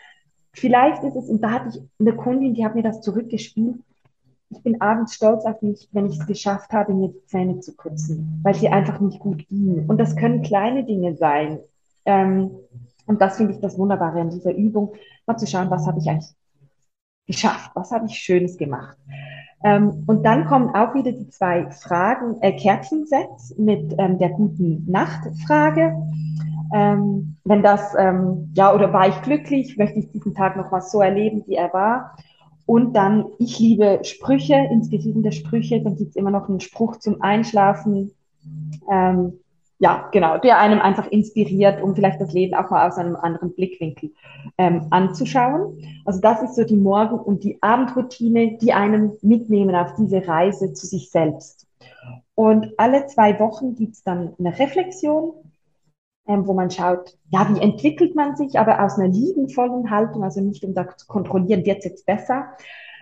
Vielleicht 0.54 1.02
ist 1.02 1.16
es, 1.16 1.28
und 1.28 1.42
da 1.42 1.50
hatte 1.50 1.68
ich 1.70 1.82
eine 1.98 2.14
Kundin, 2.14 2.54
die 2.54 2.64
hat 2.64 2.74
mir 2.74 2.82
das 2.82 3.00
zurückgespielt, 3.00 3.76
ich 4.50 4.62
bin 4.62 4.80
abends 4.80 5.14
stolz 5.14 5.44
auf 5.44 5.62
mich, 5.62 5.88
wenn 5.92 6.06
ich 6.06 6.18
es 6.18 6.26
geschafft 6.26 6.72
habe, 6.72 6.92
mir 6.92 7.08
die 7.08 7.24
Zähne 7.26 7.60
zu 7.60 7.74
putzen, 7.74 8.40
weil 8.42 8.54
sie 8.54 8.68
einfach 8.68 9.00
nicht 9.00 9.18
gut 9.18 9.48
gingen. 9.48 9.88
Und 9.88 9.98
das 9.98 10.14
können 10.14 10.42
kleine 10.42 10.84
Dinge 10.84 11.16
sein. 11.16 11.58
Ähm, 12.04 12.50
und 13.06 13.20
das 13.20 13.38
finde 13.38 13.54
ich 13.54 13.60
das 13.60 13.78
Wunderbare 13.78 14.20
an 14.20 14.30
dieser 14.30 14.54
Übung, 14.54 14.94
mal 15.26 15.36
zu 15.36 15.46
schauen, 15.46 15.70
was 15.70 15.86
habe 15.86 15.98
ich 16.00 16.08
eigentlich 16.08 16.34
geschafft, 17.26 17.70
was 17.74 17.90
habe 17.92 18.06
ich 18.06 18.14
Schönes 18.14 18.58
gemacht. 18.58 18.96
Ähm, 19.64 20.04
und 20.06 20.24
dann 20.24 20.46
kommen 20.46 20.74
auch 20.74 20.94
wieder 20.94 21.12
die 21.12 21.28
zwei 21.28 21.70
Fragen, 21.70 22.36
äh, 22.40 22.52
Kärtchensets 22.52 23.54
mit 23.58 23.94
ähm, 23.98 24.18
der 24.18 24.30
guten 24.30 24.84
Nachtfrage. 24.90 25.94
Ähm, 26.74 27.36
wenn 27.44 27.62
das, 27.62 27.94
ähm, 27.98 28.50
ja, 28.54 28.74
oder 28.74 28.92
war 28.92 29.08
ich 29.08 29.22
glücklich, 29.22 29.76
möchte 29.76 29.98
ich 29.98 30.10
diesen 30.10 30.34
Tag 30.34 30.56
noch 30.56 30.70
mal 30.70 30.80
so 30.80 31.00
erleben, 31.00 31.44
wie 31.46 31.54
er 31.54 31.72
war. 31.72 32.16
Und 32.66 32.94
dann, 32.94 33.26
ich 33.38 33.58
liebe 33.58 34.00
Sprüche, 34.02 34.54
inspirierende 34.70 35.32
Sprüche. 35.32 35.82
Dann 35.82 35.96
gibt 35.96 36.10
es 36.10 36.16
immer 36.16 36.30
noch 36.30 36.48
einen 36.48 36.60
Spruch 36.60 36.96
zum 36.96 37.20
Einschlafen. 37.20 38.12
Ähm, 38.90 39.34
ja, 39.82 40.08
genau, 40.12 40.38
der 40.38 40.60
einem 40.60 40.78
einfach 40.78 41.08
inspiriert, 41.08 41.82
um 41.82 41.96
vielleicht 41.96 42.20
das 42.20 42.32
Leben 42.32 42.54
auch 42.54 42.70
mal 42.70 42.86
aus 42.86 42.98
einem 42.98 43.16
anderen 43.16 43.52
Blickwinkel 43.52 44.12
ähm, 44.56 44.86
anzuschauen. 44.90 45.76
Also 46.04 46.20
das 46.20 46.40
ist 46.40 46.54
so 46.54 46.62
die 46.62 46.76
Morgen- 46.76 47.18
und 47.18 47.42
die 47.42 47.60
Abendroutine, 47.60 48.58
die 48.58 48.72
einem 48.72 49.14
mitnehmen 49.22 49.74
auf 49.74 49.96
diese 49.96 50.24
Reise 50.28 50.72
zu 50.72 50.86
sich 50.86 51.10
selbst. 51.10 51.66
Und 52.36 52.72
alle 52.76 53.08
zwei 53.08 53.40
Wochen 53.40 53.74
gibt 53.74 53.94
es 53.94 54.04
dann 54.04 54.34
eine 54.38 54.56
Reflexion, 54.56 55.32
ähm, 56.28 56.46
wo 56.46 56.54
man 56.54 56.70
schaut, 56.70 57.18
ja, 57.30 57.52
wie 57.52 57.60
entwickelt 57.60 58.14
man 58.14 58.36
sich, 58.36 58.60
aber 58.60 58.84
aus 58.84 59.00
einer 59.00 59.08
liebenvollen 59.08 59.90
Haltung, 59.90 60.22
also 60.22 60.40
nicht 60.40 60.64
um 60.64 60.74
da 60.74 60.96
zu 60.96 61.08
kontrollieren, 61.08 61.66
wird 61.66 61.78
es 61.78 61.86
jetzt 61.86 62.06
besser. 62.06 62.52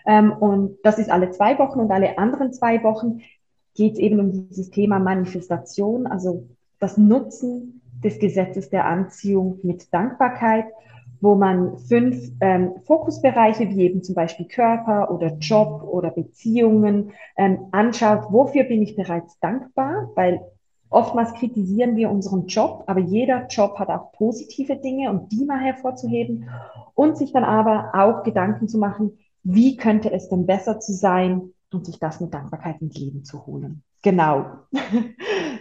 Ähm, 0.06 0.32
und 0.32 0.78
das 0.82 0.98
ist 0.98 1.10
alle 1.10 1.30
zwei 1.30 1.58
Wochen 1.58 1.78
und 1.78 1.90
alle 1.90 2.16
anderen 2.16 2.54
zwei 2.54 2.82
Wochen 2.82 3.20
geht 3.74 3.92
es 3.92 3.98
eben 3.98 4.18
um 4.18 4.32
dieses 4.48 4.70
Thema 4.70 4.98
Manifestation, 4.98 6.06
also 6.06 6.48
das 6.80 6.96
Nutzen 6.96 7.82
des 8.02 8.18
Gesetzes 8.18 8.70
der 8.70 8.86
Anziehung 8.86 9.60
mit 9.62 9.92
Dankbarkeit, 9.92 10.64
wo 11.20 11.34
man 11.34 11.76
fünf 11.76 12.32
ähm, 12.40 12.72
Fokusbereiche 12.86 13.68
wie 13.68 13.82
eben 13.82 14.02
zum 14.02 14.14
Beispiel 14.14 14.46
Körper 14.46 15.10
oder 15.10 15.36
Job 15.36 15.82
oder 15.84 16.10
Beziehungen 16.10 17.12
ähm, 17.36 17.66
anschaut. 17.72 18.32
Wofür 18.32 18.64
bin 18.64 18.82
ich 18.82 18.96
bereits 18.96 19.38
dankbar? 19.40 20.10
Weil 20.14 20.40
oftmals 20.88 21.34
kritisieren 21.34 21.96
wir 21.96 22.10
unseren 22.10 22.46
Job, 22.46 22.84
aber 22.86 23.00
jeder 23.00 23.46
Job 23.48 23.78
hat 23.78 23.90
auch 23.90 24.12
positive 24.12 24.76
Dinge 24.76 25.10
und 25.10 25.30
die 25.30 25.44
mal 25.44 25.60
hervorzuheben 25.60 26.48
und 26.94 27.18
sich 27.18 27.32
dann 27.32 27.44
aber 27.44 27.90
auch 27.92 28.22
Gedanken 28.22 28.66
zu 28.68 28.78
machen, 28.78 29.18
wie 29.42 29.76
könnte 29.76 30.10
es 30.10 30.28
denn 30.30 30.46
besser 30.46 30.80
zu 30.80 30.92
sein 30.92 31.52
und 31.70 31.86
sich 31.86 31.98
das 31.98 32.20
mit 32.20 32.32
Dankbarkeit 32.32 32.80
ins 32.80 32.96
Leben 32.96 33.24
zu 33.24 33.46
holen. 33.46 33.82
Genau. 34.02 34.46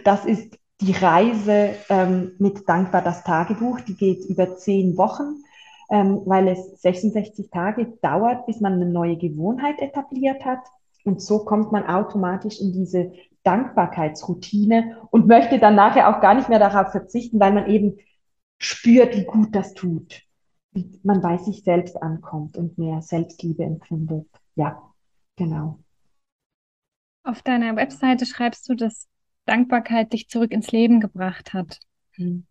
Das 0.02 0.24
ist 0.24 0.58
die 0.80 0.92
Reise 0.92 1.74
ähm, 1.88 2.32
mit 2.38 2.68
Dankbar 2.68 3.02
das 3.02 3.22
Tagebuch. 3.22 3.80
Die 3.80 3.96
geht 3.96 4.24
über 4.24 4.56
zehn 4.56 4.96
Wochen, 4.96 5.42
ähm, 5.90 6.22
weil 6.24 6.48
es 6.48 6.80
66 6.80 7.50
Tage 7.50 7.86
dauert, 8.02 8.46
bis 8.46 8.60
man 8.60 8.74
eine 8.74 8.86
neue 8.86 9.16
Gewohnheit 9.16 9.80
etabliert 9.80 10.44
hat. 10.44 10.60
Und 11.04 11.22
so 11.22 11.44
kommt 11.44 11.72
man 11.72 11.86
automatisch 11.86 12.60
in 12.60 12.72
diese 12.72 13.12
Dankbarkeitsroutine 13.42 14.98
und 15.10 15.26
möchte 15.26 15.58
dann 15.58 15.74
nachher 15.74 16.08
auch 16.08 16.20
gar 16.20 16.34
nicht 16.34 16.48
mehr 16.48 16.58
darauf 16.58 16.92
verzichten, 16.92 17.40
weil 17.40 17.52
man 17.52 17.68
eben 17.68 17.98
spürt, 18.58 19.16
wie 19.16 19.24
gut 19.24 19.54
das 19.54 19.74
tut. 19.74 20.22
Wie 20.72 21.00
man 21.02 21.20
bei 21.20 21.36
sich 21.38 21.64
selbst 21.64 22.00
ankommt 22.02 22.56
und 22.56 22.78
mehr 22.78 23.02
Selbstliebe 23.02 23.64
empfindet. 23.64 24.28
Ja, 24.54 24.80
genau. 25.36 25.80
Auf 27.24 27.42
deiner 27.42 27.76
Webseite 27.76 28.24
schreibst 28.24 28.68
du, 28.68 28.74
dass 28.74 29.09
Dankbarkeit 29.46 30.12
dich 30.12 30.28
zurück 30.28 30.52
ins 30.52 30.72
Leben 30.72 31.00
gebracht 31.00 31.52
hat. 31.52 31.80
Hm. 32.12 32.46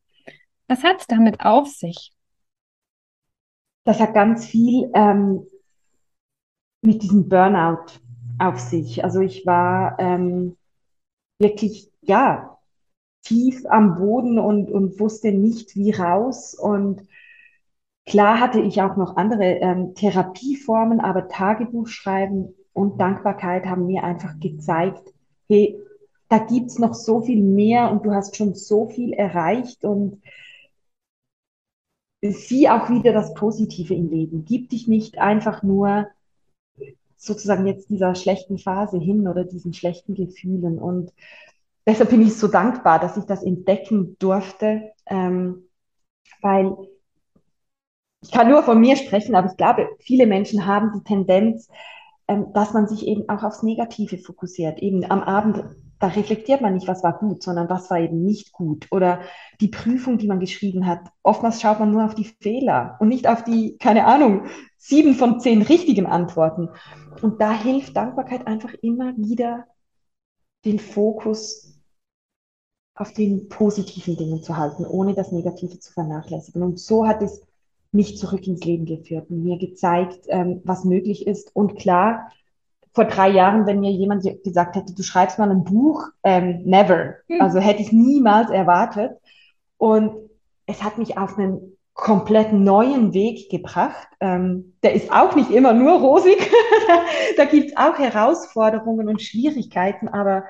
Was 0.68 0.84
hat 0.84 1.02
es 1.02 1.08
damit 1.08 1.42
auf 1.42 1.68
sich? 1.68 2.14
Das 3.86 4.00
hat 4.00 4.14
ganz 4.14 4.46
viel 4.46 4.92
ähm, 4.94 5.48
mit 6.82 7.02
diesem 7.02 7.28
Burnout 7.28 7.86
auf 8.38 8.60
sich. 8.60 9.04
Also 9.04 9.22
ich 9.22 9.46
war 9.46 9.98
ähm, 10.00 10.58
wirklich, 11.40 11.92
ja, 12.02 12.58
tief 13.24 13.66
am 13.68 13.96
Boden 13.96 14.40
und, 14.40 14.72
und 14.72 15.00
wusste 15.00 15.32
nicht, 15.32 15.76
wie 15.76 15.92
raus. 15.92 16.54
Und 16.54 17.08
klar 18.06 18.40
hatte 18.40 18.60
ich 18.60 18.82
auch 18.82 18.96
noch 18.96 19.18
andere 19.18 19.44
ähm, 19.44 19.94
Therapieformen, 19.96 21.00
aber 21.00 21.28
Tagebuchschreiben 21.28 22.54
und 22.74 23.00
Dankbarkeit 23.00 23.66
haben 23.66 23.88
mir 23.88 24.04
einfach 24.04 24.40
gezeigt, 24.40 25.14
hey, 25.50 25.80
da 26.30 26.38
gibt's 26.38 26.78
noch 26.78 26.94
so 26.94 27.22
viel 27.22 27.42
mehr 27.42 27.92
und 27.92 28.06
du 28.06 28.14
hast 28.14 28.38
schon 28.38 28.54
so 28.54 28.88
viel 28.88 29.14
erreicht 29.14 29.84
und 29.84 30.22
sieh 32.22 32.70
auch 32.70 32.90
wieder 32.90 33.14
das 33.14 33.34
Positive 33.34 33.94
im 33.96 34.10
Leben. 34.10 34.46
Gib 34.46 34.70
dich 34.70 34.88
nicht 34.88 35.18
einfach 35.18 35.64
nur 35.64 36.08
sozusagen 37.18 37.66
jetzt 37.66 37.90
dieser 37.90 38.16
schlechten 38.16 38.58
Phase 38.58 38.98
hin 38.98 39.28
oder 39.28 39.44
diesen 39.44 39.74
schlechten 39.74 40.14
Gefühlen. 40.14 40.78
Und 40.80 41.12
deshalb 41.88 42.12
bin 42.12 42.22
ich 42.22 42.36
so 42.36 42.48
dankbar, 42.48 43.00
dass 43.00 43.18
ich 43.18 43.26
das 43.26 43.44
entdecken 43.44 44.16
durfte, 44.20 44.92
ähm, 45.08 45.68
weil 46.42 46.76
ich 48.22 48.32
kann 48.32 48.50
nur 48.50 48.64
von 48.64 48.80
mir 48.80 48.98
sprechen, 48.98 49.36
aber 49.36 49.50
ich 49.50 49.58
glaube, 49.58 49.90
viele 50.00 50.28
Menschen 50.28 50.66
haben 50.66 50.92
die 50.94 51.04
Tendenz, 51.04 51.70
ähm, 52.28 52.54
dass 52.54 52.74
man 52.74 52.88
sich 52.88 53.08
eben 53.08 53.28
auch 53.30 53.44
aufs 53.44 53.64
Negative 53.64 54.18
fokussiert. 54.18 54.80
Eben 54.80 55.10
am 55.10 55.22
Abend 55.22 55.64
da 56.00 56.08
reflektiert 56.08 56.62
man 56.62 56.74
nicht, 56.74 56.88
was 56.88 57.04
war 57.04 57.20
gut, 57.20 57.44
sondern 57.44 57.70
was 57.70 57.90
war 57.90 58.00
eben 58.00 58.24
nicht 58.24 58.54
gut. 58.54 58.88
Oder 58.90 59.22
die 59.60 59.68
Prüfung, 59.68 60.18
die 60.18 60.28
man 60.28 60.40
geschrieben 60.40 60.86
hat. 60.86 61.02
Oftmals 61.24 61.62
schaut 61.62 61.80
man 61.80 61.92
nur 61.92 62.06
auf 62.06 62.16
die 62.16 62.32
Fehler 62.42 62.98
und 63.00 63.10
nicht 63.10 63.28
auf 63.28 63.44
die, 63.44 63.78
keine 63.78 64.06
Ahnung, 64.06 64.46
sieben 64.78 65.14
von 65.14 65.42
zehn 65.42 65.62
richtigen 65.62 66.06
Antworten. 66.06 66.70
Und 67.22 67.42
da 67.42 67.52
hilft 67.52 67.98
Dankbarkeit 67.98 68.48
einfach 68.48 68.74
immer 68.82 69.16
wieder, 69.18 69.66
den 70.66 70.80
Fokus 70.80 71.80
auf 72.96 73.14
den 73.14 73.48
positiven 73.50 74.18
Dingen 74.18 74.42
zu 74.44 74.58
halten, 74.58 74.86
ohne 74.86 75.14
das 75.14 75.32
Negative 75.32 75.80
zu 75.80 75.94
vernachlässigen. 75.94 76.64
Und 76.64 76.80
so 76.80 77.08
hat 77.08 77.22
es 77.22 77.42
mich 77.92 78.18
zurück 78.18 78.46
ins 78.46 78.64
Leben 78.64 78.86
geführt 78.86 79.30
und 79.30 79.44
mir 79.44 79.58
gezeigt, 79.58 80.26
ähm, 80.28 80.62
was 80.64 80.84
möglich 80.84 81.26
ist. 81.26 81.56
Und 81.56 81.78
klar, 81.78 82.32
vor 83.00 83.06
drei 83.06 83.30
Jahren, 83.30 83.66
wenn 83.66 83.80
mir 83.80 83.92
jemand 83.92 84.28
gesagt 84.44 84.76
hätte, 84.76 84.94
du 84.94 85.04
schreibst 85.04 85.40
mal 85.40 85.50
ein 85.50 85.64
Buch, 85.64 86.04
ähm, 86.22 86.64
never. 86.66 87.14
Mhm. 87.30 87.40
Also 87.40 87.60
hätte 87.60 87.82
ich 87.82 87.94
niemals 87.94 88.50
erwartet. 88.50 89.12
Und 89.78 90.12
es 90.66 90.84
hat 90.84 90.98
mich 90.98 91.18
auf 91.18 91.38
einen 91.38 91.78
komplett 91.94 92.52
neuen 92.52 93.14
Weg 93.14 93.50
gebracht. 93.50 94.10
Ähm, 94.20 94.74
der 94.84 94.96
ist 94.96 95.14
auch 95.14 95.34
nicht 95.34 95.50
immer 95.50 95.72
nur 95.72 96.02
rosig. 96.02 96.52
da 97.38 97.46
gibt 97.46 97.70
es 97.70 97.78
auch 97.78 97.98
Herausforderungen 97.98 99.08
und 99.08 99.22
Schwierigkeiten, 99.22 100.10
aber 100.10 100.44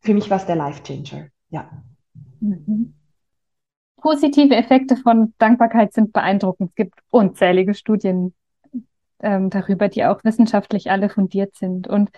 für 0.00 0.14
mich 0.14 0.28
war 0.30 0.38
es 0.38 0.46
der 0.46 0.56
Life-Changer. 0.56 1.28
Ja. 1.50 1.70
Mhm. 2.40 2.94
Positive 4.02 4.52
Effekte 4.52 4.96
von 4.96 5.32
Dankbarkeit 5.38 5.92
sind 5.92 6.12
beeindruckend. 6.12 6.70
Es 6.70 6.74
gibt 6.74 6.98
unzählige 7.10 7.72
Studien 7.72 8.34
ähm, 9.24 9.50
darüber, 9.50 9.88
die 9.88 10.04
auch 10.04 10.22
wissenschaftlich 10.22 10.90
alle 10.90 11.08
fundiert 11.08 11.56
sind. 11.56 11.88
Und 11.88 12.10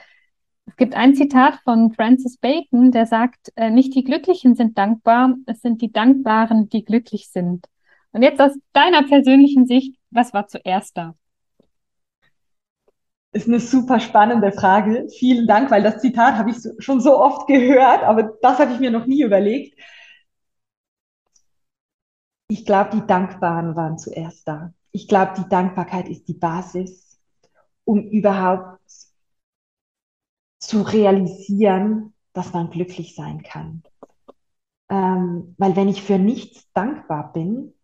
es 0.66 0.76
gibt 0.76 0.94
ein 0.94 1.14
Zitat 1.14 1.60
von 1.64 1.92
Francis 1.92 2.38
Bacon, 2.38 2.90
der 2.90 3.06
sagt, 3.06 3.52
äh, 3.56 3.70
nicht 3.70 3.94
die 3.94 4.04
Glücklichen 4.04 4.56
sind 4.56 4.76
dankbar, 4.76 5.36
es 5.46 5.62
sind 5.62 5.80
die 5.80 5.92
Dankbaren, 5.92 6.68
die 6.68 6.84
glücklich 6.84 7.30
sind. 7.30 7.66
Und 8.12 8.22
jetzt 8.22 8.40
aus 8.40 8.52
deiner 8.72 9.04
persönlichen 9.04 9.66
Sicht, 9.66 9.96
was 10.10 10.34
war 10.34 10.48
zuerst 10.48 10.96
da? 10.96 11.14
Ist 13.32 13.46
eine 13.46 13.60
super 13.60 14.00
spannende 14.00 14.50
Frage. 14.50 15.06
Vielen 15.18 15.46
Dank, 15.46 15.70
weil 15.70 15.82
das 15.82 16.00
Zitat 16.00 16.34
habe 16.34 16.50
ich 16.50 16.56
schon 16.78 17.00
so 17.00 17.18
oft 17.18 17.46
gehört, 17.46 18.02
aber 18.02 18.34
das 18.40 18.58
habe 18.58 18.72
ich 18.72 18.80
mir 18.80 18.90
noch 18.90 19.06
nie 19.06 19.22
überlegt. 19.22 19.78
Ich 22.48 22.64
glaube, 22.64 22.90
die 22.96 23.06
Dankbaren 23.06 23.76
waren 23.76 23.98
zuerst 23.98 24.48
da 24.48 24.72
ich 24.96 25.08
glaube, 25.08 25.34
die 25.36 25.48
Dankbarkeit 25.50 26.08
ist 26.08 26.26
die 26.26 26.32
Basis, 26.32 27.18
um 27.84 28.00
überhaupt 28.08 28.80
zu 30.58 30.80
realisieren, 30.80 32.14
dass 32.32 32.54
man 32.54 32.70
glücklich 32.70 33.14
sein 33.14 33.42
kann. 33.42 33.82
Ähm, 34.88 35.54
weil 35.58 35.76
wenn 35.76 35.88
ich 35.88 36.02
für 36.02 36.18
nichts 36.18 36.72
dankbar 36.72 37.30
bin, 37.34 37.74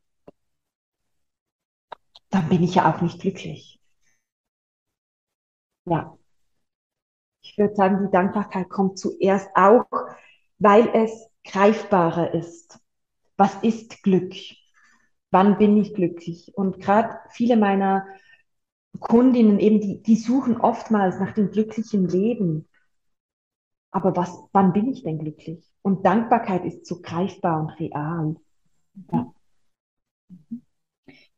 dann 2.31 2.49
bin 2.49 2.65
ich 2.65 2.75
ja 2.75 2.93
auch 2.93 3.01
nicht 3.01 3.21
glücklich. 3.21 3.81
Ja. 5.85 6.17
Ich 7.43 7.59
würde 7.59 7.75
sagen, 7.75 8.07
die 8.07 8.11
Dankbarkeit 8.11 8.71
kommt 8.71 8.99
zuerst 8.99 9.51
auch, 9.55 9.85
weil 10.59 10.89
es 10.95 11.29
greifbarer 11.45 12.33
ist. 12.33 12.81
Was 13.37 13.55
ist 13.63 14.03
Glück? 14.03 14.35
Wann 15.33 15.59
bin 15.59 15.77
ich 15.77 15.95
glücklich? 15.95 16.53
Und 16.55 16.79
gerade 16.81 17.19
viele 17.31 17.57
meiner 17.57 18.07
Kundinnen 19.01 19.59
eben, 19.59 19.81
die, 19.81 20.03
die 20.03 20.17
suchen 20.17 20.61
oftmals 20.61 21.19
nach 21.19 21.33
dem 21.33 21.51
glücklichen 21.51 22.09
Leben. 22.09 22.69
Aber 23.91 24.15
was, 24.17 24.31
wann 24.53 24.73
bin 24.73 24.91
ich 24.93 25.03
denn 25.03 25.19
glücklich? 25.19 25.71
Und 25.83 26.07
Dankbarkeit 26.07 26.65
ist 26.65 26.87
so 26.87 27.01
greifbar 27.01 27.61
und 27.61 27.71
real. 27.81 28.37
Ja. 29.11 29.35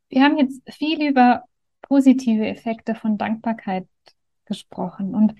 Wir 0.09 0.23
haben 0.23 0.39
jetzt 0.39 0.61
viel 0.73 1.09
über 1.09 1.45
positive 1.83 2.47
Effekte 2.47 2.95
von 2.95 3.17
Dankbarkeit 3.17 3.89
gesprochen. 4.45 5.15
Und 5.15 5.35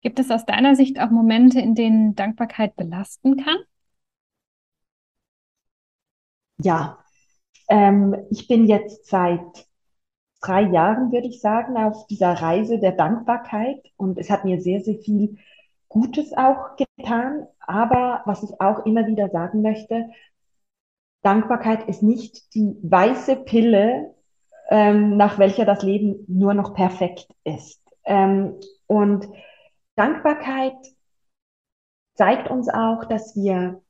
gibt 0.00 0.18
es 0.18 0.30
aus 0.30 0.44
deiner 0.44 0.74
Sicht 0.74 1.00
auch 1.00 1.10
Momente, 1.10 1.60
in 1.60 1.74
denen 1.74 2.14
Dankbarkeit 2.14 2.76
belasten 2.76 3.36
kann? 3.36 3.56
Ja, 6.58 7.05
ähm, 7.68 8.16
ich 8.30 8.48
bin 8.48 8.66
jetzt 8.66 9.06
seit 9.06 9.66
drei 10.40 10.62
Jahren, 10.62 11.12
würde 11.12 11.26
ich 11.28 11.40
sagen, 11.40 11.76
auf 11.76 12.06
dieser 12.06 12.32
Reise 12.32 12.78
der 12.78 12.92
Dankbarkeit 12.92 13.82
und 13.96 14.18
es 14.18 14.30
hat 14.30 14.44
mir 14.44 14.60
sehr, 14.60 14.80
sehr 14.80 14.96
viel 14.96 15.38
Gutes 15.88 16.32
auch 16.36 16.76
getan. 16.76 17.46
Aber 17.60 18.22
was 18.26 18.42
ich 18.42 18.60
auch 18.60 18.86
immer 18.86 19.06
wieder 19.06 19.28
sagen 19.28 19.62
möchte, 19.62 20.08
Dankbarkeit 21.22 21.88
ist 21.88 22.02
nicht 22.02 22.54
die 22.54 22.76
weiße 22.82 23.36
Pille, 23.36 24.14
ähm, 24.68 25.16
nach 25.16 25.38
welcher 25.38 25.64
das 25.64 25.82
Leben 25.82 26.24
nur 26.28 26.54
noch 26.54 26.74
perfekt 26.74 27.28
ist. 27.44 27.82
Ähm, 28.04 28.54
und 28.86 29.28
Dankbarkeit 29.96 30.76
zeigt 32.14 32.50
uns 32.50 32.68
auch, 32.68 33.04
dass 33.06 33.34
wir 33.34 33.82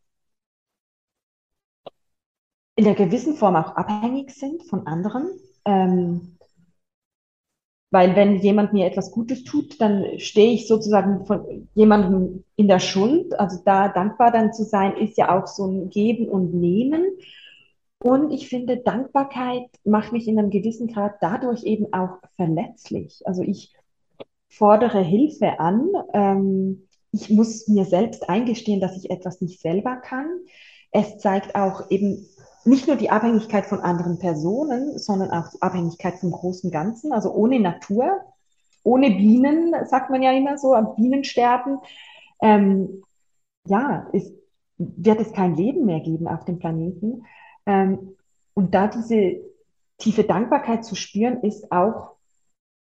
in 2.77 2.85
der 2.85 2.95
gewissen 2.95 3.37
Form 3.37 3.57
auch 3.57 3.77
abhängig 3.77 4.31
sind 4.31 4.63
von 4.65 4.87
anderen. 4.87 5.29
Ähm, 5.65 6.39
Weil 7.91 8.17
wenn 8.17 8.37
jemand 8.37 8.73
mir 8.73 8.87
etwas 8.87 9.11
Gutes 9.13 9.45
tut, 9.45 9.81
dann 9.81 10.19
stehe 10.19 10.53
ich 10.53 10.69
sozusagen 10.69 11.25
von 11.25 11.69
jemandem 11.75 12.45
in 12.57 12.69
der 12.69 12.81
Schuld. 12.81 13.39
Also 13.39 13.63
da 13.65 13.89
dankbar 13.89 14.31
dann 14.33 14.53
zu 14.53 14.65
sein, 14.65 14.97
ist 14.97 15.17
ja 15.17 15.37
auch 15.37 15.47
so 15.47 15.67
ein 15.67 15.89
Geben 15.91 16.29
und 16.29 16.53
Nehmen. 16.55 17.05
Und 17.99 18.31
ich 18.33 18.49
finde, 18.49 18.77
Dankbarkeit 18.77 19.69
macht 19.85 20.13
mich 20.13 20.29
in 20.29 20.39
einem 20.39 20.51
gewissen 20.51 20.89
Grad 20.89 21.15
dadurch 21.21 21.65
eben 21.65 21.93
auch 21.93 22.19
verletzlich. 22.37 23.23
Also 23.25 23.43
ich 23.43 23.75
fordere 24.49 25.03
Hilfe 25.03 25.59
an. 25.61 25.89
Ähm, 26.13 26.89
ich 27.13 27.31
muss 27.31 27.69
mir 27.69 27.85
selbst 27.87 28.29
eingestehen, 28.29 28.81
dass 28.81 28.97
ich 28.97 29.11
etwas 29.11 29.41
nicht 29.41 29.61
selber 29.61 29.97
kann. 29.97 30.29
Es 30.91 31.19
zeigt 31.19 31.55
auch 31.55 31.91
eben 31.91 32.27
nicht 32.67 32.87
nur 32.87 32.97
die 32.97 33.11
Abhängigkeit 33.11 33.67
von 33.67 33.81
anderen 33.81 34.19
Personen, 34.19 34.99
sondern 34.99 35.31
auch 35.31 35.49
die 35.51 35.63
Abhängigkeit 35.63 36.19
vom 36.19 36.31
großen 36.31 36.71
Ganzen. 36.71 37.13
Also 37.13 37.33
ohne 37.33 37.61
Natur, 37.61 38.21
ohne 38.83 39.11
Bienen, 39.11 39.75
sagt 39.87 40.11
man 40.11 40.23
ja 40.23 40.33
immer 40.33 40.59
so, 40.59 40.75
am 40.75 40.95
Bienensterben, 40.95 41.79
ähm, 42.43 43.03
ja, 43.67 44.09
ist, 44.13 44.33
wird 44.79 45.21
es 45.21 45.33
kein 45.33 45.57
Leben 45.57 45.87
mehr 45.87 46.01
geben 46.01 46.29
auf 46.29 46.45
dem 46.45 46.59
Planeten. 46.59 47.25
Ähm, 47.67 48.17
und 48.55 48.75
da 48.75 48.89
diese 48.89 49.41
tiefe 49.99 50.25
Dankbarkeit 50.25 50.85
zu 50.85 50.95
spüren, 50.95 51.43
ist 51.43 51.73
auch 51.73 52.13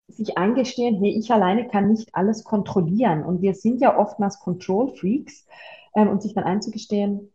sich 0.07 0.37
eingestehen, 0.37 0.97
hey, 1.01 1.17
ich 1.17 1.31
alleine 1.31 1.67
kann 1.67 1.89
nicht 1.89 2.15
alles 2.15 2.43
kontrollieren. 2.43 3.23
Und 3.23 3.41
wir 3.41 3.53
sind 3.53 3.81
ja 3.81 3.97
oftmals 3.97 4.39
Control 4.39 4.89
Freaks. 4.95 5.45
Ähm, 5.93 6.07
und 6.07 6.21
sich 6.21 6.33
dann 6.33 6.45
einzugestehen, 6.45 7.30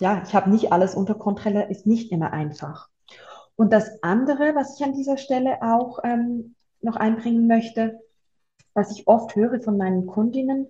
ja, 0.00 0.22
ich 0.24 0.34
habe 0.34 0.50
nicht 0.50 0.72
alles 0.72 0.94
unter 0.94 1.14
Kontrolle, 1.14 1.68
ist 1.68 1.86
nicht 1.86 2.12
immer 2.12 2.32
einfach. 2.32 2.88
Und 3.56 3.72
das 3.72 4.02
andere, 4.02 4.54
was 4.54 4.78
ich 4.78 4.84
an 4.84 4.94
dieser 4.94 5.16
Stelle 5.16 5.62
auch 5.62 5.98
ähm, 6.04 6.54
noch 6.80 6.96
einbringen 6.96 7.48
möchte, 7.48 7.98
was 8.74 8.92
ich 8.92 9.08
oft 9.08 9.34
höre 9.34 9.60
von 9.60 9.76
meinen 9.76 10.06
Kundinnen, 10.06 10.68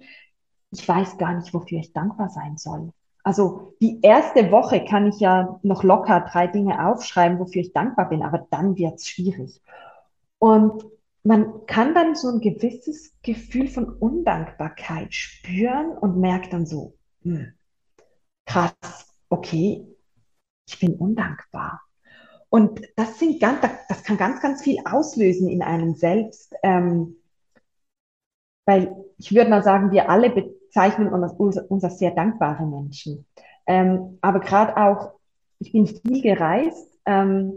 ich 0.70 0.86
weiß 0.86 1.18
gar 1.18 1.34
nicht, 1.34 1.52
wofür 1.52 1.80
ich 1.80 1.92
dankbar 1.92 2.30
sein 2.30 2.56
soll. 2.56 2.92
Also 3.22 3.74
die 3.82 4.00
erste 4.00 4.50
Woche 4.50 4.84
kann 4.84 5.06
ich 5.06 5.20
ja 5.20 5.60
noch 5.62 5.82
locker 5.82 6.26
drei 6.30 6.46
Dinge 6.46 6.86
aufschreiben, 6.86 7.38
wofür 7.38 7.60
ich 7.60 7.74
dankbar 7.74 8.08
bin, 8.08 8.22
aber 8.22 8.46
dann 8.50 8.76
wird 8.76 8.94
es 8.94 9.08
schwierig. 9.08 9.60
Und 10.38 10.84
man 11.24 11.66
kann 11.66 11.94
dann 11.94 12.14
so 12.14 12.28
ein 12.28 12.40
gewisses 12.40 13.12
Gefühl 13.22 13.68
von 13.68 13.88
Undankbarkeit 13.90 15.12
spüren 15.12 15.90
und 15.98 16.18
merkt 16.18 16.54
dann 16.54 16.64
so, 16.64 16.94
hm, 17.22 17.52
krass, 18.46 19.17
okay, 19.28 19.86
ich 20.66 20.78
bin 20.78 20.94
undankbar. 20.94 21.82
Und 22.50 22.80
das 22.96 23.18
sind 23.18 23.40
ganz, 23.40 23.60
das 23.88 24.02
kann 24.04 24.16
ganz, 24.16 24.40
ganz 24.40 24.62
viel 24.62 24.78
auslösen 24.84 25.48
in 25.48 25.62
einem 25.62 25.94
selbst. 25.94 26.54
Ähm, 26.62 27.16
weil 28.68 28.94
ich 29.16 29.34
würde 29.34 29.48
mal 29.48 29.62
sagen, 29.62 29.92
wir 29.92 30.10
alle 30.10 30.28
bezeichnen 30.28 31.08
uns, 31.08 31.58
uns 31.58 31.84
als 31.84 31.98
sehr 31.98 32.10
dankbare 32.10 32.66
Menschen. 32.66 33.24
Ähm, 33.66 34.18
aber 34.20 34.40
gerade 34.40 34.76
auch, 34.76 35.12
ich 35.58 35.72
bin 35.72 35.86
viel 35.86 36.20
gereist 36.20 36.98
ähm, 37.06 37.54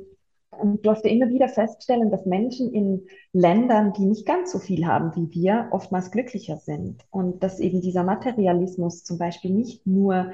und 0.51 0.85
durfte 0.85 1.09
immer 1.09 1.29
wieder 1.29 1.49
feststellen, 1.49 2.11
dass 2.11 2.25
Menschen 2.25 2.73
in 2.73 3.07
Ländern, 3.33 3.91
die 3.91 4.05
nicht 4.05 4.25
ganz 4.25 4.53
so 4.53 4.59
viel 4.59 4.85
haben 4.85 5.13
wie 5.15 5.29
wir, 5.31 5.67
oftmals 5.71 6.11
glücklicher 6.11 6.57
sind. 6.57 7.03
Und 7.09 7.43
dass 7.43 7.59
eben 7.59 7.81
dieser 7.81 8.03
Materialismus 8.03 9.03
zum 9.03 9.17
Beispiel 9.17 9.51
nicht 9.51 9.85
nur 9.85 10.31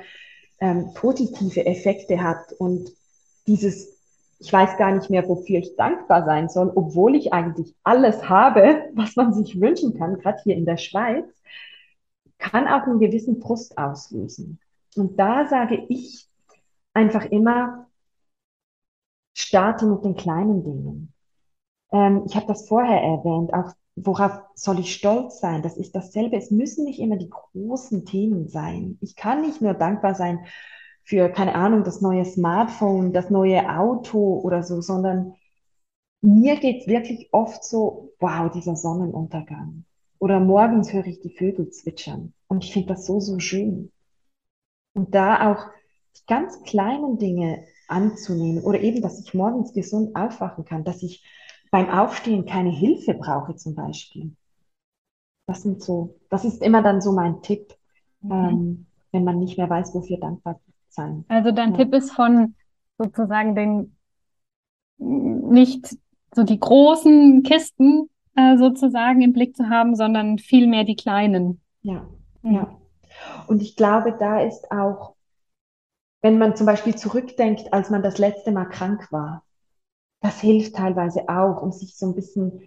ähm, 0.59 0.91
positive 0.93 1.65
Effekte 1.65 2.21
hat 2.21 2.53
und 2.57 2.91
dieses 3.47 3.97
ich 4.39 4.53
weiß 4.53 4.77
gar 4.77 4.91
nicht 4.91 5.09
mehr, 5.09 5.27
wofür 5.27 5.59
ich 5.59 5.75
dankbar 5.75 6.25
sein 6.25 6.49
soll, 6.49 6.71
obwohl 6.75 7.15
ich 7.15 7.33
eigentlich 7.33 7.75
alles 7.83 8.29
habe, 8.29 8.89
was 8.93 9.15
man 9.15 9.33
sich 9.33 9.59
wünschen 9.59 9.97
kann, 9.97 10.19
gerade 10.19 10.41
hier 10.43 10.55
in 10.55 10.65
der 10.65 10.77
Schweiz, 10.77 11.25
kann 12.37 12.67
auch 12.67 12.83
einen 12.83 12.99
gewissen 12.99 13.41
Frust 13.41 13.77
auslösen. 13.77 14.59
Und 14.95 15.17
da 15.19 15.47
sage 15.47 15.85
ich 15.89 16.27
einfach 16.93 17.25
immer, 17.25 17.87
starte 19.33 19.85
mit 19.85 20.03
den 20.03 20.15
kleinen 20.15 20.63
Dingen. 20.63 21.13
Ähm, 21.91 22.23
ich 22.27 22.35
habe 22.35 22.47
das 22.47 22.67
vorher 22.67 23.01
erwähnt, 23.01 23.53
auch 23.53 23.73
worauf 23.97 24.41
soll 24.53 24.79
ich 24.79 24.93
stolz 24.93 25.39
sein? 25.39 25.63
Das 25.63 25.75
ist 25.75 25.95
dasselbe. 25.95 26.37
Es 26.37 26.51
müssen 26.51 26.85
nicht 26.85 26.99
immer 26.99 27.17
die 27.17 27.29
großen 27.29 28.05
Themen 28.05 28.47
sein. 28.47 28.97
Ich 29.01 29.15
kann 29.15 29.41
nicht 29.41 29.61
nur 29.61 29.73
dankbar 29.73 30.13
sein 30.13 30.45
für, 31.03 31.29
keine 31.29 31.55
Ahnung, 31.55 31.83
das 31.83 32.01
neue 32.01 32.25
Smartphone, 32.25 33.11
das 33.11 33.29
neue 33.29 33.67
Auto 33.69 34.39
oder 34.39 34.61
so, 34.61 34.81
sondern 34.81 35.33
mir 36.21 36.57
geht's 36.57 36.87
wirklich 36.87 37.29
oft 37.31 37.63
so, 37.63 38.13
wow, 38.19 38.51
dieser 38.51 38.75
Sonnenuntergang. 38.75 39.85
Oder 40.19 40.39
morgens 40.39 40.93
höre 40.93 41.07
ich 41.07 41.19
die 41.19 41.35
Vögel 41.35 41.69
zwitschern. 41.69 42.33
Und 42.47 42.63
ich 42.63 42.73
finde 42.73 42.89
das 42.89 43.05
so, 43.05 43.19
so 43.19 43.39
schön. 43.39 43.91
Und 44.93 45.15
da 45.15 45.51
auch 45.51 45.65
die 46.17 46.25
ganz 46.27 46.61
kleinen 46.63 47.17
Dinge 47.17 47.63
anzunehmen 47.87 48.63
oder 48.63 48.79
eben, 48.81 49.01
dass 49.01 49.19
ich 49.19 49.33
morgens 49.33 49.73
gesund 49.73 50.15
aufwachen 50.15 50.65
kann, 50.65 50.83
dass 50.83 51.03
ich 51.03 51.23
beim 51.71 51.89
Aufstehen 51.89 52.45
keine 52.45 52.69
Hilfe 52.69 53.13
brauche 53.13 53.55
zum 53.55 53.75
Beispiel. 53.75 54.35
Das 55.47 55.63
sind 55.63 55.81
so, 55.81 56.19
das 56.29 56.45
ist 56.45 56.61
immer 56.61 56.81
dann 56.81 57.01
so 57.01 57.11
mein 57.13 57.41
Tipp, 57.41 57.73
mhm. 58.21 58.31
ähm, 58.31 58.85
wenn 59.11 59.23
man 59.23 59.39
nicht 59.39 59.57
mehr 59.57 59.69
weiß, 59.69 59.93
wofür 59.95 60.17
dankbar 60.19 60.59
sein. 60.89 61.25
Also 61.29 61.51
dein 61.51 61.71
ja. 61.71 61.77
Tipp 61.77 61.93
ist 61.93 62.11
von 62.11 62.55
sozusagen 62.97 63.55
den 63.55 63.95
nicht 64.97 65.97
so 66.33 66.43
die 66.43 66.59
großen 66.59 67.43
Kisten 67.43 68.09
äh, 68.35 68.57
sozusagen 68.57 69.21
im 69.21 69.33
Blick 69.33 69.55
zu 69.55 69.69
haben, 69.69 69.95
sondern 69.95 70.37
vielmehr 70.37 70.83
die 70.83 70.95
kleinen. 70.95 71.61
Ja, 71.81 72.07
mhm. 72.41 72.53
ja. 72.53 72.77
Und 73.47 73.61
ich 73.61 73.75
glaube, 73.75 74.15
da 74.19 74.41
ist 74.41 74.71
auch, 74.71 75.15
wenn 76.21 76.37
man 76.37 76.55
zum 76.55 76.65
Beispiel 76.65 76.95
zurückdenkt, 76.95 77.73
als 77.73 77.89
man 77.89 78.03
das 78.03 78.17
letzte 78.17 78.51
Mal 78.51 78.65
krank 78.65 79.11
war, 79.11 79.43
das 80.21 80.41
hilft 80.41 80.75
teilweise 80.75 81.29
auch, 81.29 81.61
um 81.61 81.71
sich 81.71 81.95
so 81.95 82.07
ein 82.07 82.15
bisschen 82.15 82.61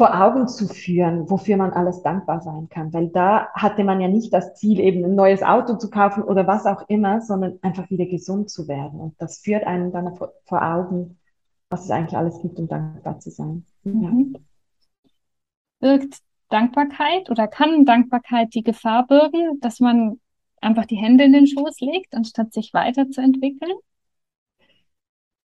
vor 0.00 0.18
Augen 0.18 0.48
zu 0.48 0.66
führen, 0.66 1.28
wofür 1.28 1.58
man 1.58 1.72
alles 1.72 2.02
dankbar 2.02 2.40
sein 2.40 2.70
kann. 2.70 2.90
Weil 2.94 3.08
da 3.08 3.48
hatte 3.52 3.84
man 3.84 4.00
ja 4.00 4.08
nicht 4.08 4.32
das 4.32 4.54
Ziel, 4.54 4.80
eben 4.80 5.04
ein 5.04 5.14
neues 5.14 5.42
Auto 5.42 5.76
zu 5.76 5.90
kaufen 5.90 6.22
oder 6.22 6.46
was 6.46 6.64
auch 6.64 6.88
immer, 6.88 7.20
sondern 7.20 7.58
einfach 7.60 7.90
wieder 7.90 8.06
gesund 8.06 8.48
zu 8.48 8.66
werden. 8.66 8.98
Und 8.98 9.14
das 9.20 9.40
führt 9.40 9.64
einem 9.64 9.92
dann 9.92 10.16
vor, 10.16 10.32
vor 10.46 10.62
Augen, 10.62 11.18
was 11.68 11.84
es 11.84 11.90
eigentlich 11.90 12.16
alles 12.16 12.40
gibt, 12.40 12.58
um 12.58 12.66
dankbar 12.66 13.18
zu 13.18 13.30
sein. 13.30 13.66
Mhm. 13.84 14.32
Ja. 14.32 14.40
Birgt 15.80 16.20
Dankbarkeit 16.48 17.28
oder 17.28 17.46
kann 17.46 17.84
Dankbarkeit 17.84 18.54
die 18.54 18.62
Gefahr 18.62 19.06
birgen, 19.06 19.60
dass 19.60 19.80
man 19.80 20.18
einfach 20.62 20.86
die 20.86 20.96
Hände 20.96 21.24
in 21.24 21.34
den 21.34 21.46
Schoß 21.46 21.78
legt, 21.80 22.14
anstatt 22.14 22.54
sich 22.54 22.72
weiterzuentwickeln? 22.72 23.76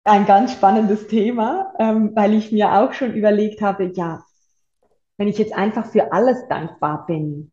Ein 0.08 0.24
ganz 0.24 0.52
spannendes 0.52 1.06
Thema, 1.06 1.74
ähm, 1.78 2.12
weil 2.14 2.32
ich 2.32 2.50
mir 2.50 2.72
auch 2.80 2.94
schon 2.94 3.12
überlegt 3.12 3.60
habe, 3.60 3.92
ja, 3.94 4.24
wenn 5.18 5.28
ich 5.28 5.36
jetzt 5.36 5.52
einfach 5.52 5.84
für 5.84 6.12
alles 6.12 6.48
dankbar 6.48 7.04
bin, 7.04 7.52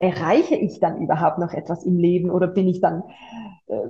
erreiche 0.00 0.56
ich 0.56 0.80
dann 0.80 1.00
überhaupt 1.00 1.38
noch 1.38 1.52
etwas 1.52 1.84
im 1.84 1.96
Leben 1.96 2.30
oder 2.30 2.48
bin 2.48 2.66
ich 2.66 2.80
dann 2.80 3.04
äh, 3.68 3.86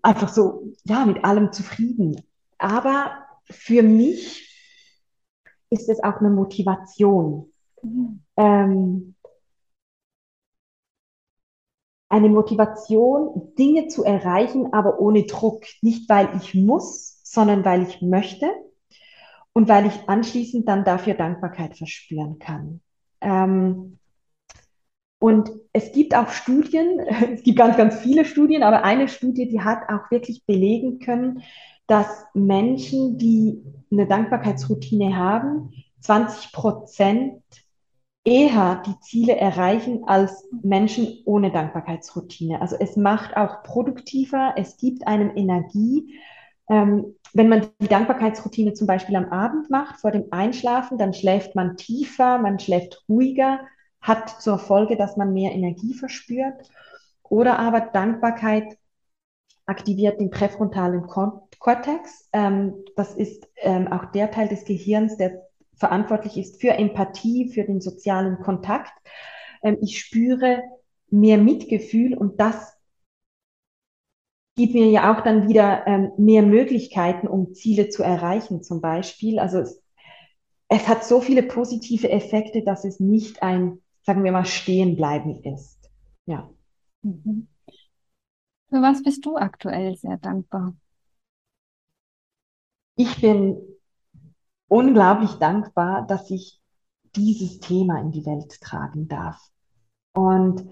einfach 0.00 0.28
so, 0.28 0.72
ja, 0.84 1.04
mit 1.06 1.24
allem 1.24 1.50
zufrieden? 1.50 2.22
Aber 2.56 3.10
für 3.50 3.82
mich 3.82 4.48
ist 5.70 5.88
es 5.88 6.04
auch 6.04 6.20
eine 6.20 6.30
Motivation. 6.30 7.52
Mhm. 7.82 8.22
Ähm, 8.36 9.11
eine 12.12 12.28
Motivation, 12.28 13.54
Dinge 13.58 13.88
zu 13.88 14.04
erreichen, 14.04 14.74
aber 14.74 15.00
ohne 15.00 15.24
Druck. 15.24 15.64
Nicht, 15.80 16.10
weil 16.10 16.28
ich 16.36 16.54
muss, 16.54 17.18
sondern 17.24 17.64
weil 17.64 17.82
ich 17.84 18.02
möchte 18.02 18.50
und 19.54 19.66
weil 19.66 19.86
ich 19.86 20.08
anschließend 20.08 20.68
dann 20.68 20.84
dafür 20.84 21.14
Dankbarkeit 21.14 21.74
verspüren 21.74 22.38
kann. 22.38 22.82
Ähm, 23.22 23.98
und 25.20 25.52
es 25.72 25.92
gibt 25.92 26.14
auch 26.14 26.28
Studien, 26.28 27.00
es 27.32 27.42
gibt 27.44 27.56
ganz, 27.56 27.78
ganz 27.78 27.96
viele 28.00 28.26
Studien, 28.26 28.62
aber 28.62 28.84
eine 28.84 29.08
Studie, 29.08 29.48
die 29.48 29.62
hat 29.62 29.88
auch 29.88 30.10
wirklich 30.10 30.44
belegen 30.44 30.98
können, 30.98 31.42
dass 31.86 32.26
Menschen, 32.34 33.16
die 33.16 33.62
eine 33.90 34.06
Dankbarkeitsroutine 34.06 35.16
haben, 35.16 35.72
20 36.00 36.52
Prozent 36.52 37.42
eher 38.24 38.82
die 38.86 38.98
Ziele 39.00 39.36
erreichen 39.36 40.04
als 40.06 40.48
Menschen 40.62 41.22
ohne 41.24 41.50
Dankbarkeitsroutine. 41.50 42.60
Also 42.60 42.76
es 42.78 42.96
macht 42.96 43.36
auch 43.36 43.62
produktiver, 43.62 44.54
es 44.56 44.76
gibt 44.76 45.06
einem 45.06 45.36
Energie 45.36 46.14
ähm, 46.68 47.16
wenn 47.34 47.48
man 47.48 47.68
die 47.80 47.88
Dankbarkeitsroutine 47.88 48.72
zum 48.72 48.86
Beispiel 48.86 49.16
am 49.16 49.30
Abend 49.30 49.70
macht, 49.70 50.00
vor 50.00 50.10
dem 50.10 50.26
Einschlafen, 50.30 50.98
dann 50.98 51.14
schläft 51.14 51.54
man 51.54 51.76
tiefer, 51.76 52.38
man 52.38 52.58
schläft 52.58 53.04
ruhiger, 53.08 53.60
hat 54.00 54.40
zur 54.40 54.58
Folge, 54.58 54.96
dass 54.96 55.16
man 55.16 55.32
mehr 55.32 55.52
Energie 55.52 55.94
verspürt. 55.94 56.70
Oder 57.22 57.58
aber 57.58 57.80
Dankbarkeit 57.80 58.76
aktiviert 59.66 60.20
den 60.20 60.30
präfrontalen 60.30 61.06
Kortex. 61.06 62.28
Ähm, 62.32 62.74
das 62.96 63.14
ist 63.14 63.48
ähm, 63.56 63.88
auch 63.88 64.06
der 64.06 64.30
Teil 64.30 64.48
des 64.48 64.64
Gehirns, 64.64 65.16
der 65.16 65.42
verantwortlich 65.76 66.36
ist 66.36 66.60
für 66.60 66.70
Empathie, 66.70 67.48
für 67.48 67.64
den 67.64 67.80
sozialen 67.80 68.38
Kontakt. 68.38 68.92
Ähm, 69.62 69.78
ich 69.80 69.98
spüre 69.98 70.62
mehr 71.10 71.38
Mitgefühl 71.38 72.14
und 72.14 72.40
das 72.40 72.76
gibt 74.56 74.74
mir 74.74 74.90
ja 74.90 75.14
auch 75.14 75.22
dann 75.22 75.48
wieder 75.48 75.86
ähm, 75.86 76.12
mehr 76.18 76.42
Möglichkeiten, 76.42 77.26
um 77.26 77.54
Ziele 77.54 77.88
zu 77.88 78.02
erreichen, 78.02 78.62
zum 78.62 78.80
Beispiel. 78.80 79.38
Also 79.38 79.58
es, 79.58 79.82
es 80.68 80.88
hat 80.88 81.04
so 81.04 81.20
viele 81.20 81.42
positive 81.42 82.10
Effekte, 82.10 82.62
dass 82.62 82.84
es 82.84 83.00
nicht 83.00 83.42
ein, 83.42 83.78
sagen 84.02 84.24
wir 84.24 84.32
mal, 84.32 84.44
Stehenbleiben 84.44 85.42
ist. 85.44 85.90
Ja. 86.26 86.50
Mhm. 87.02 87.48
Für 88.68 88.80
was 88.80 89.02
bist 89.02 89.24
du 89.26 89.36
aktuell 89.36 89.96
sehr 89.96 90.18
dankbar? 90.18 90.74
Ich 92.96 93.20
bin 93.20 93.56
unglaublich 94.72 95.32
dankbar, 95.32 96.06
dass 96.06 96.30
ich 96.30 96.58
dieses 97.14 97.60
Thema 97.60 98.00
in 98.00 98.10
die 98.10 98.24
Welt 98.24 98.58
tragen 98.62 99.06
darf. 99.06 99.38
Und 100.14 100.66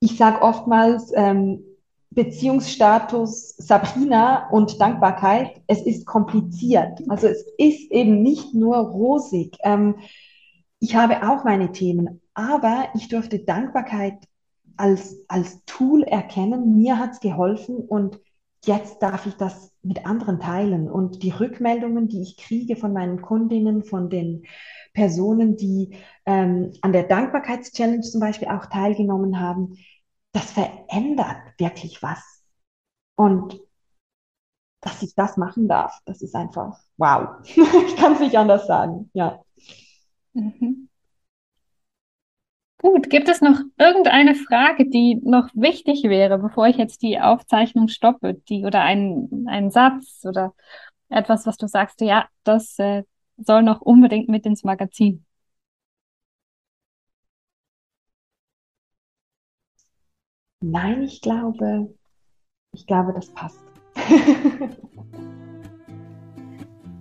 ich 0.00 0.18
sage 0.18 0.42
oftmals, 0.42 1.10
ähm, 1.14 1.64
Beziehungsstatus 2.10 3.56
Sabrina 3.56 4.50
und 4.50 4.78
Dankbarkeit, 4.78 5.62
es 5.66 5.80
ist 5.82 6.04
kompliziert. 6.04 7.02
Also 7.08 7.28
es 7.28 7.46
ist 7.56 7.90
eben 7.90 8.22
nicht 8.22 8.52
nur 8.52 8.76
rosig. 8.76 9.56
Ähm, 9.62 9.96
ich 10.78 10.94
habe 10.94 11.26
auch 11.26 11.44
meine 11.44 11.72
Themen, 11.72 12.20
aber 12.34 12.88
ich 12.94 13.08
durfte 13.08 13.38
Dankbarkeit 13.38 14.18
als, 14.76 15.16
als 15.28 15.64
Tool 15.64 16.02
erkennen. 16.02 16.76
Mir 16.76 16.98
hat 16.98 17.12
es 17.12 17.20
geholfen 17.20 17.76
und 17.76 18.20
jetzt 18.64 19.02
darf 19.02 19.26
ich 19.26 19.34
das 19.34 19.72
mit 19.82 20.06
anderen 20.06 20.40
teilen. 20.40 20.90
Und 20.90 21.22
die 21.22 21.30
Rückmeldungen, 21.30 22.08
die 22.08 22.22
ich 22.22 22.36
kriege 22.36 22.76
von 22.76 22.92
meinen 22.92 23.22
Kundinnen, 23.22 23.84
von 23.84 24.10
den 24.10 24.44
Personen, 24.92 25.56
die 25.56 25.96
ähm, 26.26 26.72
an 26.82 26.92
der 26.92 27.04
Dankbarkeitschallenge 27.04 28.00
zum 28.00 28.20
Beispiel 28.20 28.48
auch 28.48 28.66
teilgenommen 28.66 29.40
haben, 29.40 29.76
das 30.32 30.50
verändert 30.50 31.38
wirklich 31.58 32.02
was. 32.02 32.42
Und 33.16 33.60
dass 34.80 35.02
ich 35.02 35.14
das 35.14 35.36
machen 35.36 35.68
darf, 35.68 35.98
das 36.04 36.22
ist 36.22 36.34
einfach 36.34 36.78
wow. 36.96 37.36
ich 37.44 37.96
kann 37.96 38.14
es 38.14 38.20
nicht 38.20 38.36
anders 38.36 38.66
sagen, 38.66 39.10
ja. 39.12 39.42
Mhm. 40.34 40.87
Gut, 42.78 43.10
gibt 43.10 43.28
es 43.28 43.40
noch 43.40 43.60
irgendeine 43.76 44.34
Frage, 44.36 44.88
die 44.88 45.16
noch 45.24 45.48
wichtig 45.54 46.04
wäre, 46.04 46.38
bevor 46.38 46.68
ich 46.68 46.76
jetzt 46.76 47.02
die 47.02 47.18
Aufzeichnung 47.20 47.88
stoppe, 47.88 48.34
die 48.48 48.64
oder 48.64 48.82
ein, 48.82 49.46
ein 49.48 49.70
Satz 49.72 50.24
oder 50.24 50.54
etwas, 51.08 51.46
was 51.46 51.56
du 51.56 51.66
sagst, 51.66 52.00
ja, 52.02 52.28
das 52.44 52.78
äh, 52.78 53.02
soll 53.36 53.62
noch 53.62 53.80
unbedingt 53.80 54.28
mit 54.28 54.46
ins 54.46 54.62
Magazin? 54.64 55.24
Nein, 60.60 61.02
ich 61.02 61.20
glaube, 61.20 61.92
ich 62.72 62.86
glaube, 62.86 63.12
das 63.12 63.32
passt. 63.34 63.60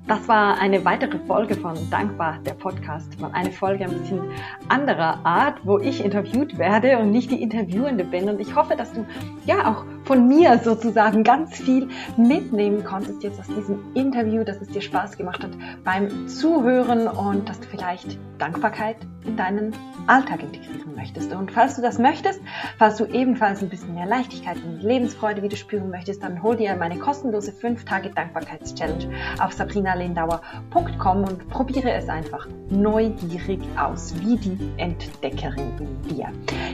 Das 0.07 0.25
war 0.29 0.57
eine 0.57 0.85
weitere 0.85 1.19
Folge 1.19 1.55
von 1.55 1.75
Dankbar, 1.89 2.39
der 2.45 2.53
Podcast. 2.53 3.19
Mal 3.19 3.29
eine 3.33 3.51
Folge 3.51 3.83
ein 3.83 3.91
bisschen 3.91 4.21
anderer 4.69 5.19
Art, 5.25 5.59
wo 5.65 5.79
ich 5.79 6.01
interviewt 6.01 6.57
werde 6.57 6.97
und 6.97 7.11
nicht 7.11 7.29
die 7.29 7.41
Interviewende 7.41 8.05
bin. 8.05 8.29
Und 8.29 8.39
ich 8.39 8.55
hoffe, 8.55 8.77
dass 8.77 8.93
du 8.93 9.05
ja 9.45 9.69
auch 9.69 9.83
von 10.05 10.29
mir 10.29 10.59
sozusagen 10.63 11.25
ganz 11.25 11.57
viel 11.57 11.89
mitnehmen 12.15 12.85
konntest 12.85 13.21
jetzt 13.21 13.37
aus 13.37 13.47
diesem 13.47 13.79
Interview, 13.95 14.45
dass 14.45 14.61
es 14.61 14.69
dir 14.69 14.81
Spaß 14.81 15.17
gemacht 15.17 15.43
hat 15.43 15.51
beim 15.83 16.29
Zuhören 16.29 17.09
und 17.09 17.49
dass 17.49 17.59
du 17.59 17.67
vielleicht 17.67 18.17
Dankbarkeit 18.37 18.95
in 19.27 19.37
deinen 19.37 19.73
Alltag 20.07 20.41
integrieren 20.41 20.95
möchtest. 20.95 21.33
Und 21.33 21.51
falls 21.51 21.75
du 21.75 21.81
das 21.81 21.99
möchtest, 21.99 22.41
falls 22.77 22.97
du 22.97 23.05
ebenfalls 23.05 23.61
ein 23.61 23.69
bisschen 23.69 23.93
mehr 23.93 24.05
Leichtigkeit 24.05 24.57
und 24.63 24.81
Lebensfreude 24.81 25.43
wieder 25.43 25.57
spüren 25.57 25.89
möchtest, 25.89 26.23
dann 26.23 26.41
hol 26.41 26.55
dir 26.55 26.75
meine 26.75 26.97
kostenlose 26.97 27.51
5 27.51 27.85
Tage 27.85 28.09
Dankbarkeitschallenge 28.09 29.09
auf 29.39 29.53
sabrinalindauer.com 29.53 31.23
und 31.23 31.49
probiere 31.49 31.91
es 31.91 32.09
einfach 32.09 32.47
neugierig 32.69 33.59
aus, 33.77 34.13
wie 34.19 34.37
die 34.37 34.57
Entdeckerin 34.77 35.71
in 35.79 36.01
dir. 36.09 36.27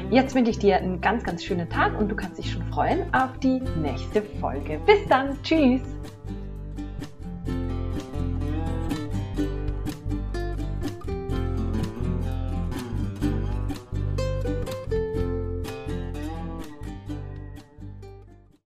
Jetzt 0.10 0.36
wünsche 0.36 0.52
ich 0.52 0.60
dir 0.60 0.78
einen 0.78 1.02
ganz, 1.02 1.24
ganz 1.24 1.44
schönen 1.44 1.70
Tag 1.70 1.98
und 2.00 2.10
du 2.10 2.16
kannst 2.16 2.38
dich 2.38 2.52
schon 2.52 2.64
freuen 2.72 3.14
auf 3.14 3.38
die 3.40 3.62
nächste 3.82 4.22
Folge. 4.40 4.80
Bis 4.86 5.08
dann. 5.08 5.38
Tschüss. 5.44 5.82